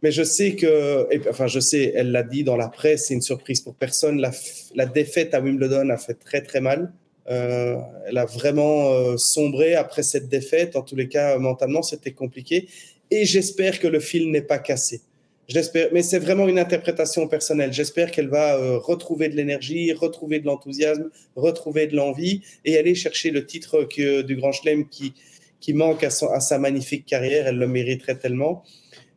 Mais 0.01 0.11
je 0.11 0.23
sais 0.23 0.57
que, 0.57 1.07
et, 1.09 1.21
enfin 1.29 1.47
je 1.47 1.61
sais, 1.61 1.93
elle 1.95 2.11
l'a 2.11 2.21
dit 2.21 2.43
dans 2.43 2.57
la 2.57 2.67
presse, 2.67 3.07
c'est 3.07 3.13
une 3.13 3.21
surprise 3.21 3.61
pour 3.61 3.75
personne. 3.75 4.19
La, 4.19 4.31
la, 4.75 4.85
défaite 4.85 5.33
à 5.33 5.39
Wimbledon 5.39 5.89
a 5.89 5.95
fait 5.95 6.15
très 6.15 6.41
très 6.41 6.59
mal. 6.59 6.91
Euh, 7.29 7.77
elle 8.07 8.17
a 8.17 8.25
vraiment 8.25 8.91
euh, 8.91 9.15
sombré 9.15 9.75
après 9.75 10.03
cette 10.03 10.27
défaite. 10.27 10.75
En 10.75 10.81
tous 10.81 10.97
les 10.97 11.07
cas, 11.07 11.37
mentalement, 11.37 11.81
c'était 11.81 12.11
compliqué. 12.11 12.67
Et 13.09 13.23
j'espère 13.23 13.79
que 13.79 13.87
le 13.87 14.01
fil 14.01 14.29
n'est 14.31 14.41
pas 14.41 14.59
cassé. 14.59 14.99
J'espère, 15.49 15.89
mais 15.91 16.03
c'est 16.03 16.19
vraiment 16.19 16.47
une 16.47 16.57
interprétation 16.57 17.27
personnelle. 17.27 17.73
J'espère 17.73 18.11
qu'elle 18.11 18.29
va 18.29 18.55
euh, 18.55 18.77
retrouver 18.77 19.27
de 19.27 19.35
l'énergie, 19.35 19.91
retrouver 19.91 20.39
de 20.39 20.45
l'enthousiasme, 20.45 21.09
retrouver 21.35 21.87
de 21.87 21.95
l'envie 21.95 22.41
et 22.63 22.77
aller 22.77 22.95
chercher 22.95 23.29
le 23.29 23.45
titre 23.45 23.83
que, 23.83 24.21
du 24.21 24.37
Grand 24.37 24.53
Chelem 24.53 24.87
qui, 24.87 25.13
qui 25.59 25.73
manque 25.73 26.03
à, 26.03 26.09
sa 26.09 26.59
magnifique 26.59 27.05
carrière. 27.05 27.47
Elle 27.47 27.57
le 27.57 27.67
mériterait 27.67 28.17
tellement. 28.17 28.63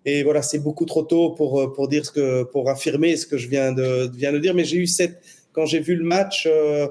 Et 0.04 0.24
voilà, 0.24 0.42
c'est 0.42 0.58
beaucoup 0.58 0.84
trop 0.84 1.02
tôt 1.02 1.30
pour, 1.30 1.60
euh, 1.60 1.72
pour 1.72 1.86
dire 1.86 2.04
ce 2.04 2.10
que, 2.10 2.42
pour 2.42 2.68
affirmer 2.70 3.16
ce 3.16 3.26
que 3.26 3.36
je 3.36 3.48
viens 3.48 3.72
de, 3.72 4.10
viens 4.16 4.32
de 4.32 4.38
dire. 4.38 4.54
Mais 4.54 4.64
j'ai 4.64 4.78
eu 4.78 4.86
cette, 4.88 5.20
quand 5.52 5.64
j'ai 5.64 5.80
vu 5.80 5.94
le 5.94 6.04
match, 6.04 6.48
euh, 6.50 6.88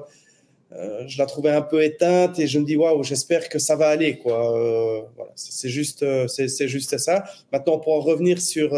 euh, 0.72 1.06
je 1.06 1.16
la 1.18 1.26
trouvais 1.26 1.50
un 1.50 1.62
peu 1.62 1.84
éteinte 1.84 2.40
et 2.40 2.48
je 2.48 2.58
me 2.58 2.64
dis 2.64 2.76
waouh, 2.76 3.04
j'espère 3.04 3.48
que 3.48 3.58
ça 3.58 3.76
va 3.76 3.88
aller 3.88 4.18
quoi. 4.18 4.58
Euh, 4.58 5.02
voilà, 5.14 5.30
c'est 5.36 5.68
juste, 5.68 6.02
euh, 6.02 6.26
c'est 6.26 6.68
juste 6.68 6.98
ça. 6.98 7.24
Maintenant, 7.52 7.78
pour 7.78 7.94
en 7.94 8.00
revenir 8.00 8.40
sur 8.40 8.76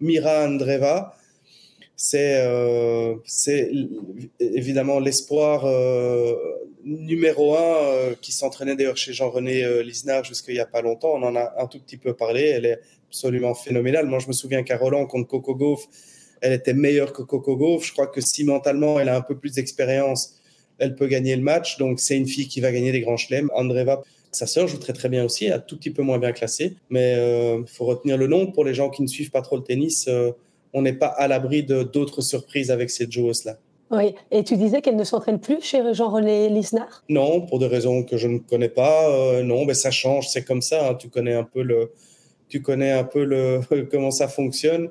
Mira 0.00 0.46
Andreva, 0.46 1.14
c'est 1.94 2.42
évidemment 4.40 4.98
l'espoir 4.98 5.66
numéro 6.84 7.56
un 7.56 8.14
qui 8.20 8.32
s'entraînait 8.32 8.76
d'ailleurs 8.76 8.96
chez 8.96 9.12
Jean-René 9.12 9.82
Lisnard 9.82 10.24
jusqu'il 10.24 10.54
n'y 10.54 10.60
a 10.60 10.66
pas 10.66 10.82
longtemps. 10.82 11.14
On 11.14 11.22
en 11.22 11.36
a 11.36 11.54
un 11.58 11.66
tout 11.66 11.80
petit 11.80 11.96
peu 11.96 12.14
parlé. 12.14 12.42
Elle 12.42 12.66
est 12.66 12.80
absolument 13.08 13.54
phénoménale. 13.54 14.06
Moi, 14.06 14.18
je 14.18 14.28
me 14.28 14.32
souviens 14.32 14.62
qu'à 14.62 14.76
Roland 14.76 15.06
contre 15.06 15.28
Coco 15.28 15.54
Gauff, 15.54 15.86
elle 16.40 16.52
était 16.52 16.74
meilleure 16.74 17.12
que 17.12 17.22
Coco 17.22 17.56
Gauff. 17.56 17.86
Je 17.86 17.92
crois 17.92 18.06
que 18.06 18.20
si 18.20 18.44
mentalement 18.44 19.00
elle 19.00 19.08
a 19.08 19.16
un 19.16 19.22
peu 19.22 19.36
plus 19.36 19.52
d'expérience, 19.52 20.36
elle 20.78 20.94
peut 20.94 21.06
gagner 21.06 21.36
le 21.36 21.42
match. 21.42 21.78
Donc, 21.78 22.00
c'est 22.00 22.16
une 22.16 22.26
fille 22.26 22.48
qui 22.48 22.60
va 22.60 22.72
gagner 22.72 22.92
des 22.92 23.00
grands 23.00 23.16
chelems. 23.16 23.50
Andreva, 23.54 24.02
Sa 24.32 24.46
sœur 24.46 24.68
joue 24.68 24.78
très 24.78 24.92
très 24.92 25.08
bien 25.08 25.24
aussi, 25.24 25.50
un 25.50 25.58
tout 25.58 25.76
petit 25.76 25.90
peu 25.90 26.02
moins 26.02 26.18
bien 26.18 26.32
classée, 26.32 26.76
mais 26.90 27.14
il 27.58 27.68
faut 27.68 27.86
retenir 27.86 28.16
le 28.18 28.26
nom. 28.26 28.50
Pour 28.50 28.64
les 28.64 28.74
gens 28.74 28.90
qui 28.90 29.02
ne 29.02 29.06
suivent 29.06 29.30
pas 29.30 29.42
trop 29.42 29.56
le 29.56 29.62
tennis, 29.62 30.08
on 30.72 30.82
n'est 30.82 30.92
pas 30.92 31.06
à 31.06 31.26
l'abri 31.28 31.62
d'autres 31.62 32.20
surprises 32.20 32.70
avec 32.70 32.90
cette 32.90 33.12
joueuse-là. 33.12 33.56
Oui, 33.90 34.14
et 34.32 34.42
tu 34.42 34.56
disais 34.56 34.82
qu'elle 34.82 34.96
ne 34.96 35.04
s'entraîne 35.04 35.38
plus 35.38 35.62
chez 35.62 35.94
Jean-René 35.94 36.48
Lisnard? 36.48 37.04
Non, 37.08 37.42
pour 37.42 37.60
des 37.60 37.68
raisons 37.68 38.02
que 38.02 38.16
je 38.16 38.26
ne 38.26 38.38
connais 38.38 38.68
pas. 38.68 39.08
Euh, 39.08 39.42
non, 39.44 39.64
mais 39.64 39.74
ça 39.74 39.92
change, 39.92 40.28
c'est 40.28 40.42
comme 40.42 40.62
ça. 40.62 40.90
Hein. 40.90 40.94
tu 40.96 41.08
connais 41.08 41.34
un 41.34 41.44
peu 41.44 41.62
le, 41.62 41.92
tu 42.48 42.62
connais 42.62 42.90
un 42.90 43.04
peu 43.04 43.24
le 43.24 43.60
comment 43.90 44.10
ça 44.10 44.26
fonctionne. 44.26 44.88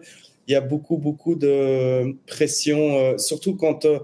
Il 0.47 0.53
y 0.53 0.55
a 0.55 0.61
beaucoup 0.61 0.97
beaucoup 0.97 1.35
de 1.35 2.15
pression, 2.25 2.97
euh, 2.97 3.17
surtout 3.17 3.55
quand 3.55 3.83
euh, 3.83 3.99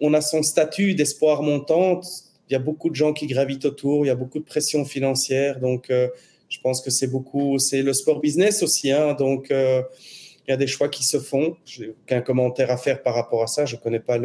on 0.00 0.14
a 0.14 0.20
son 0.20 0.42
statut 0.42 0.94
d'espoir 0.94 1.42
montante. 1.42 2.06
Il 2.48 2.52
y 2.52 2.56
a 2.56 2.58
beaucoup 2.58 2.90
de 2.90 2.94
gens 2.94 3.12
qui 3.12 3.26
gravitent 3.26 3.64
autour. 3.64 4.04
Il 4.04 4.08
y 4.08 4.10
a 4.10 4.14
beaucoup 4.14 4.38
de 4.38 4.44
pression 4.44 4.84
financière, 4.84 5.60
donc 5.60 5.90
je 5.90 6.60
pense 6.62 6.80
que 6.80 6.90
c'est 6.90 7.06
beaucoup. 7.06 7.58
C'est 7.58 7.82
le 7.82 7.92
sport 7.92 8.20
business 8.20 8.62
aussi, 8.62 8.90
hein, 8.90 9.14
donc 9.14 9.46
il 9.50 10.50
y 10.50 10.52
a 10.52 10.56
des 10.56 10.66
choix 10.66 10.88
qui 10.88 11.04
se 11.04 11.18
font. 11.18 11.56
Je 11.64 11.82
n'ai 11.82 11.88
aucun 11.90 12.20
commentaire 12.20 12.70
à 12.70 12.76
faire 12.76 13.02
par 13.02 13.14
rapport 13.14 13.42
à 13.42 13.46
ça. 13.46 13.64
Je 13.64 13.76
ne 13.76 13.80
connais 13.80 14.00
pas 14.00 14.18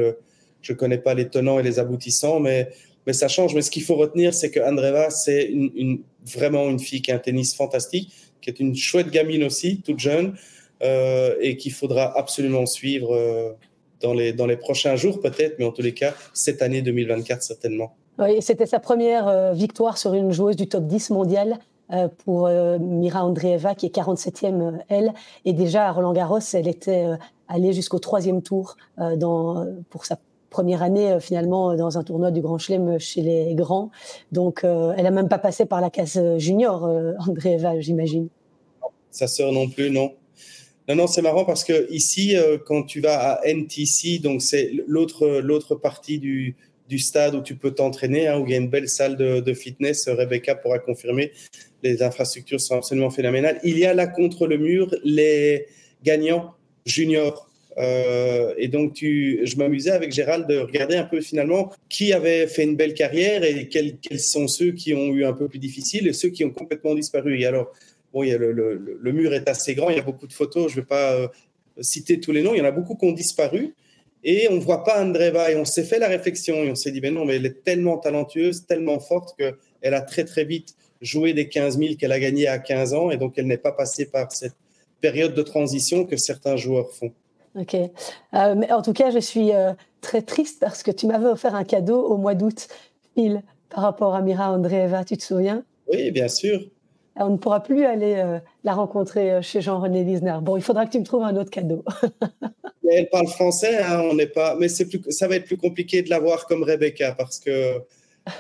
connais 0.74 0.98
pas 0.98 1.14
les 1.14 1.30
tenants 1.30 1.60
et 1.60 1.64
les 1.64 1.80
aboutissants, 1.80 2.40
mais, 2.40 2.70
mais 3.06 3.14
ça 3.14 3.28
change. 3.28 3.54
Mais 3.56 3.62
ce 3.62 3.72
qu'il 3.72 3.84
faut 3.84 3.96
retenir, 3.96 4.34
c'est 4.34 4.52
que 4.52 4.60
Andreva, 4.60 5.10
c'est 5.10 5.46
une, 5.46 6.02
vraiment 6.26 6.70
une 6.70 6.80
fille 6.80 7.02
qui 7.02 7.12
a 7.12 7.16
un 7.16 7.20
tennis 7.20 7.56
fantastique, 7.56 8.12
qui 8.42 8.50
est 8.50 8.60
une 8.60 8.76
chouette 8.76 9.10
gamine 9.10 9.44
aussi, 9.44 9.82
toute 9.82 10.00
jeune, 10.00 10.36
euh, 10.84 11.36
et 11.42 11.58
qu'il 11.58 11.74
faudra 11.74 12.18
absolument 12.18 12.66
suivre 12.66 13.14
euh, 13.16 13.52
dans, 14.02 14.14
les, 14.14 14.34
dans 14.34 14.46
les 14.46 14.58
prochains 14.58 14.96
jours 14.96 15.20
peut-être, 15.20 15.58
mais 15.60 15.66
en 15.66 15.72
tous 15.72 15.82
les 15.82 15.94
cas, 15.94 16.14
cette 16.34 16.62
année 16.62 16.82
2024 16.82 17.42
certainement. 17.42 17.96
Oui, 18.20 18.42
c'était 18.42 18.66
sa 18.66 18.80
première 18.80 19.28
euh, 19.28 19.54
victoire 19.54 19.98
sur 19.98 20.14
une 20.14 20.32
joueuse 20.32 20.56
du 20.56 20.68
top 20.68 20.86
10 20.86 21.12
mondial. 21.12 21.60
Euh, 21.94 22.10
pour 22.26 22.48
euh, 22.48 22.78
Mira 22.80 23.24
Andreeva, 23.24 23.74
qui 23.74 23.86
est 23.86 23.96
47e, 23.96 24.62
euh, 24.62 24.78
elle. 24.90 25.14
Et 25.46 25.54
déjà, 25.54 25.88
à 25.88 25.92
Roland-Garros, 25.94 26.40
elle 26.54 26.68
était 26.68 27.06
allée 27.48 27.72
jusqu'au 27.72 28.00
troisième 28.00 28.42
tour 28.42 28.76
dans, 28.98 29.66
pour 29.90 30.06
sa 30.06 30.20
première 30.50 30.84
année 30.84 31.18
finalement 31.22 31.76
dans 31.76 31.98
un 31.98 32.04
tournoi 32.04 32.32
du 32.32 32.42
Grand 32.42 32.58
Chelem 32.58 33.00
chez 33.00 33.22
les 33.22 33.56
grands. 33.56 33.90
Donc 34.34 34.62
elle 34.64 35.04
n'a 35.04 35.12
même 35.12 35.30
pas 35.30 35.38
passé 35.38 35.66
par 35.66 35.80
la 35.80 35.90
case 35.90 36.20
junior, 36.38 36.84
Andreeva, 37.26 37.80
j'imagine. 37.80 38.28
Sa 39.12 39.28
sœur 39.28 39.54
non 39.54 39.70
plus, 39.70 39.90
non. 39.90 40.12
Non, 40.88 40.96
non, 40.96 41.08
c'est 41.08 41.22
marrant 41.22 41.44
parce 41.44 41.64
que 41.64 41.92
ici, 41.92 42.36
quand 42.66 42.84
tu 42.84 43.02
vas 43.02 43.34
à 43.34 43.46
NTC, 43.46 44.20
donc 44.20 44.42
c'est 44.42 44.72
l'autre 44.88 45.42
l'autre 45.42 45.76
partie 45.76 46.18
du, 46.18 46.56
du 46.88 47.00
stade 47.00 47.36
où 47.36 47.42
tu 47.42 47.56
peux 47.56 47.72
t'entraîner, 47.72 48.28
hein, 48.28 48.40
où 48.40 48.46
il 48.46 48.52
y 48.52 48.54
a 48.54 48.58
une 48.58 48.70
belle 48.70 48.90
salle 48.90 49.18
de, 49.18 49.54
fitness. 49.54 50.08
Rebecca 50.08 50.56
pourra 50.56 50.80
confirmer. 50.80 51.32
Les 51.84 52.02
infrastructures 52.02 52.62
sont 52.62 52.78
absolument 52.78 53.10
phénoménales. 53.10 53.60
Il 53.64 53.78
y 53.78 53.86
a 53.86 53.94
là 53.94 54.08
contre 54.08 54.48
le 54.48 54.58
mur 54.58 54.94
les 55.04 55.66
gagnants 56.04 56.54
juniors. 56.86 57.50
Euh, 57.78 58.56
et 58.58 58.70
donc, 58.70 58.94
tu, 58.94 59.42
je 59.44 59.56
m'amusais 59.58 59.92
avec 59.92 60.12
Gérald 60.12 60.48
de 60.48 60.58
regarder 60.58 60.96
un 60.96 61.04
peu 61.04 61.22
finalement 61.22 61.72
qui 61.90 62.12
avait 62.12 62.48
fait 62.48 62.64
une 62.64 62.76
belle 62.76 62.96
carrière 62.96 63.44
et 63.44 63.68
quels, 63.68 63.98
quels, 63.98 64.20
sont 64.20 64.48
ceux 64.48 64.72
qui 64.72 64.96
ont 64.96 65.14
eu 65.14 65.26
un 65.26 65.34
peu 65.34 65.48
plus 65.48 65.60
difficile 65.60 66.08
et 66.08 66.14
ceux 66.14 66.30
qui 66.30 66.44
ont 66.44 66.50
complètement 66.50 66.96
disparu. 66.96 67.40
Et 67.40 67.46
alors, 67.46 67.72
bon, 68.14 68.24
il 68.24 68.30
y 68.30 68.34
a 68.34 68.38
le, 68.38 68.52
le, 68.52 69.12
mur 69.12 69.34
est 69.34 69.48
assez 69.50 69.76
grand, 69.76 69.90
il 69.90 69.98
y 69.98 70.00
a 70.00 70.04
beaucoup 70.04 70.28
de 70.28 70.34
photos. 70.34 70.72
Je 70.72 70.78
ne 70.78 70.82
vais 70.82 70.88
pas 70.88 71.14
euh, 71.14 71.28
citer 71.80 72.20
tous 72.20 72.32
les 72.32 72.42
noms. 72.42 72.54
Il 72.54 72.58
y 72.58 72.62
en 72.62 72.66
a 72.66 72.72
beaucoup 72.72 72.96
qui 72.96 73.06
ont 73.06 73.12
disparu. 73.12 73.76
Et 74.24 74.48
on 74.50 74.56
ne 74.56 74.60
voit 74.60 74.84
pas 74.84 75.02
Andreva. 75.04 75.52
Et 75.52 75.56
on 75.56 75.66
s'est 75.66 75.84
fait 75.84 76.00
la 76.00 76.08
réflexion 76.08 76.56
et 76.56 76.72
on 76.72 76.76
s'est 76.76 76.92
dit, 76.92 77.02
ben 77.02 77.14
non, 77.14 77.26
mais 77.26 77.36
elle 77.36 77.46
est 77.46 77.64
tellement 77.64 77.98
talentueuse, 77.98 78.66
tellement 78.66 79.00
forte 79.00 79.38
qu'elle 79.38 79.94
a 79.94 80.02
très, 80.02 80.26
très 80.26 80.46
vite 80.46 80.76
joué 81.02 81.34
des 81.34 81.48
15 81.48 81.78
000 81.78 81.96
qu'elle 81.96 82.12
a 82.12 82.20
gagnés 82.20 82.48
à 82.48 82.60
15 82.60 82.94
ans. 82.94 83.12
Et 83.12 83.18
donc, 83.18 83.34
elle 83.38 83.48
n'est 83.48 83.58
pas 83.58 83.72
passée 83.72 84.06
par 84.06 84.32
cette 84.32 84.56
période 85.02 85.34
de 85.34 85.42
transition 85.44 86.06
que 86.06 86.18
certains 86.18 86.56
joueurs 86.56 86.92
font. 86.92 87.12
Ok. 87.56 87.76
Euh, 87.76 88.56
mais 88.56 88.72
en 88.72 88.82
tout 88.82 88.94
cas, 88.94 89.12
je 89.12 89.20
suis 89.20 89.52
euh, 89.52 89.74
très 90.02 90.22
triste 90.22 90.60
parce 90.60 90.84
que 90.84 90.92
tu 90.92 91.08
m'avais 91.08 91.28
offert 91.28 91.56
un 91.56 91.64
cadeau 91.64 92.02
au 92.02 92.18
mois 92.18 92.36
d'août, 92.36 92.68
Phil, 93.16 93.44
par 93.70 93.84
rapport 93.84 94.16
à 94.16 94.22
Mira 94.22 94.52
Andreeva. 94.52 95.04
Tu 95.04 95.18
te 95.18 95.24
souviens? 95.24 95.64
Oui, 95.92 96.12
bien 96.12 96.28
sûr. 96.28 96.60
On 97.20 97.30
ne 97.30 97.38
pourra 97.38 97.62
plus 97.62 97.86
aller 97.86 98.16
euh, 98.16 98.40
la 98.64 98.74
rencontrer 98.74 99.42
chez 99.42 99.62
Jean-René 99.62 100.04
Lisner. 100.04 100.38
Bon, 100.42 100.58
il 100.58 100.64
faudra 100.64 100.86
que 100.86 100.92
tu 100.92 101.00
me 101.00 101.06
trouves 101.06 101.24
un 101.24 101.36
autre 101.36 101.50
cadeau. 101.50 101.84
elle 102.90 103.10
parle 103.10 103.28
français, 103.28 103.78
hein, 103.80 104.02
on 104.10 104.16
n'est 104.16 104.28
pas. 104.28 104.56
Mais 104.60 104.70
c'est 104.70 104.88
plus, 104.88 105.02
ça 105.10 105.28
va 105.28 105.36
être 105.36 105.46
plus 105.46 105.58
compliqué 105.58 106.02
de 106.02 106.10
la 106.10 106.20
voir 106.20 106.46
comme 106.46 106.64
Rebecca 106.64 107.14
parce 107.14 107.40
que 107.40 107.82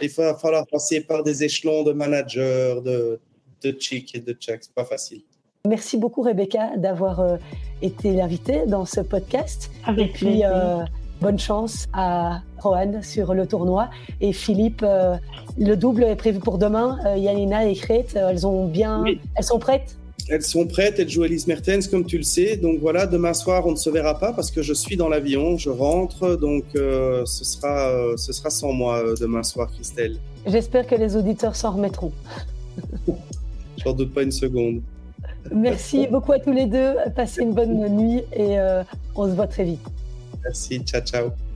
il 0.01 0.09
va 0.09 0.35
falloir 0.35 0.65
passer 0.67 1.01
par 1.01 1.23
des 1.23 1.43
échelons 1.43 1.83
de 1.83 1.93
managers, 1.93 2.75
de, 2.83 3.19
de 3.63 3.75
chic 3.79 4.15
et 4.15 4.19
de 4.19 4.33
check. 4.33 4.59
C'est 4.61 4.73
pas 4.73 4.85
facile. 4.85 5.21
Merci 5.67 5.97
beaucoup 5.97 6.21
Rebecca 6.21 6.77
d'avoir 6.77 7.19
euh, 7.19 7.37
été 7.81 8.11
l'invitée 8.11 8.65
dans 8.67 8.85
ce 8.85 9.01
podcast. 9.01 9.69
Avec 9.85 10.09
et 10.09 10.13
puis 10.13 10.45
euh, 10.45 10.83
bonne 11.21 11.39
chance 11.39 11.87
à 11.93 12.41
Rohan 12.57 13.01
sur 13.01 13.33
le 13.33 13.47
tournoi 13.47 13.89
et 14.21 14.33
Philippe. 14.33 14.81
Euh, 14.83 15.17
le 15.57 15.75
double 15.75 16.03
est 16.03 16.15
prévu 16.15 16.39
pour 16.39 16.57
demain. 16.57 16.97
Yanina 17.15 17.65
et 17.65 17.75
Crete, 17.75 18.15
elles 18.15 18.45
ont 18.45 18.65
bien, 18.65 19.03
elles 19.35 19.43
sont 19.43 19.59
prêtes? 19.59 19.97
Elles 20.29 20.43
sont 20.43 20.67
prêtes, 20.67 20.99
elles 20.99 21.09
jouent 21.09 21.23
Elise 21.23 21.47
Mertens, 21.47 21.87
comme 21.87 22.05
tu 22.05 22.17
le 22.17 22.23
sais. 22.23 22.57
Donc 22.57 22.79
voilà, 22.79 23.05
demain 23.05 23.33
soir, 23.33 23.65
on 23.65 23.71
ne 23.71 23.77
se 23.77 23.89
verra 23.89 24.19
pas 24.19 24.33
parce 24.33 24.51
que 24.51 24.61
je 24.61 24.73
suis 24.73 24.97
dans 24.97 25.07
l'avion, 25.07 25.57
je 25.57 25.69
rentre. 25.69 26.35
Donc 26.35 26.65
euh, 26.75 27.23
ce, 27.25 27.45
sera, 27.45 27.89
euh, 27.89 28.17
ce 28.17 28.33
sera 28.33 28.49
sans 28.49 28.73
moi 28.73 28.97
euh, 28.97 29.15
demain 29.19 29.43
soir, 29.43 29.71
Christelle. 29.71 30.17
J'espère 30.45 30.85
que 30.85 30.95
les 30.95 31.15
auditeurs 31.15 31.55
s'en 31.55 31.71
remettront. 31.71 32.11
J'en 33.77 33.93
doute 33.93 34.13
pas 34.13 34.23
une 34.23 34.31
seconde. 34.31 34.81
Merci 35.53 36.07
beaucoup 36.07 36.33
à 36.33 36.39
tous 36.39 36.51
les 36.51 36.65
deux. 36.65 36.95
Passez 37.15 37.41
une 37.41 37.53
bonne 37.53 37.87
nuit 37.95 38.23
et 38.35 38.57
on 39.15 39.27
se 39.27 39.31
voit 39.31 39.47
très 39.47 39.63
vite. 39.63 39.79
Merci, 40.47 40.79
tchau, 40.85 41.01
tchau. 41.01 41.46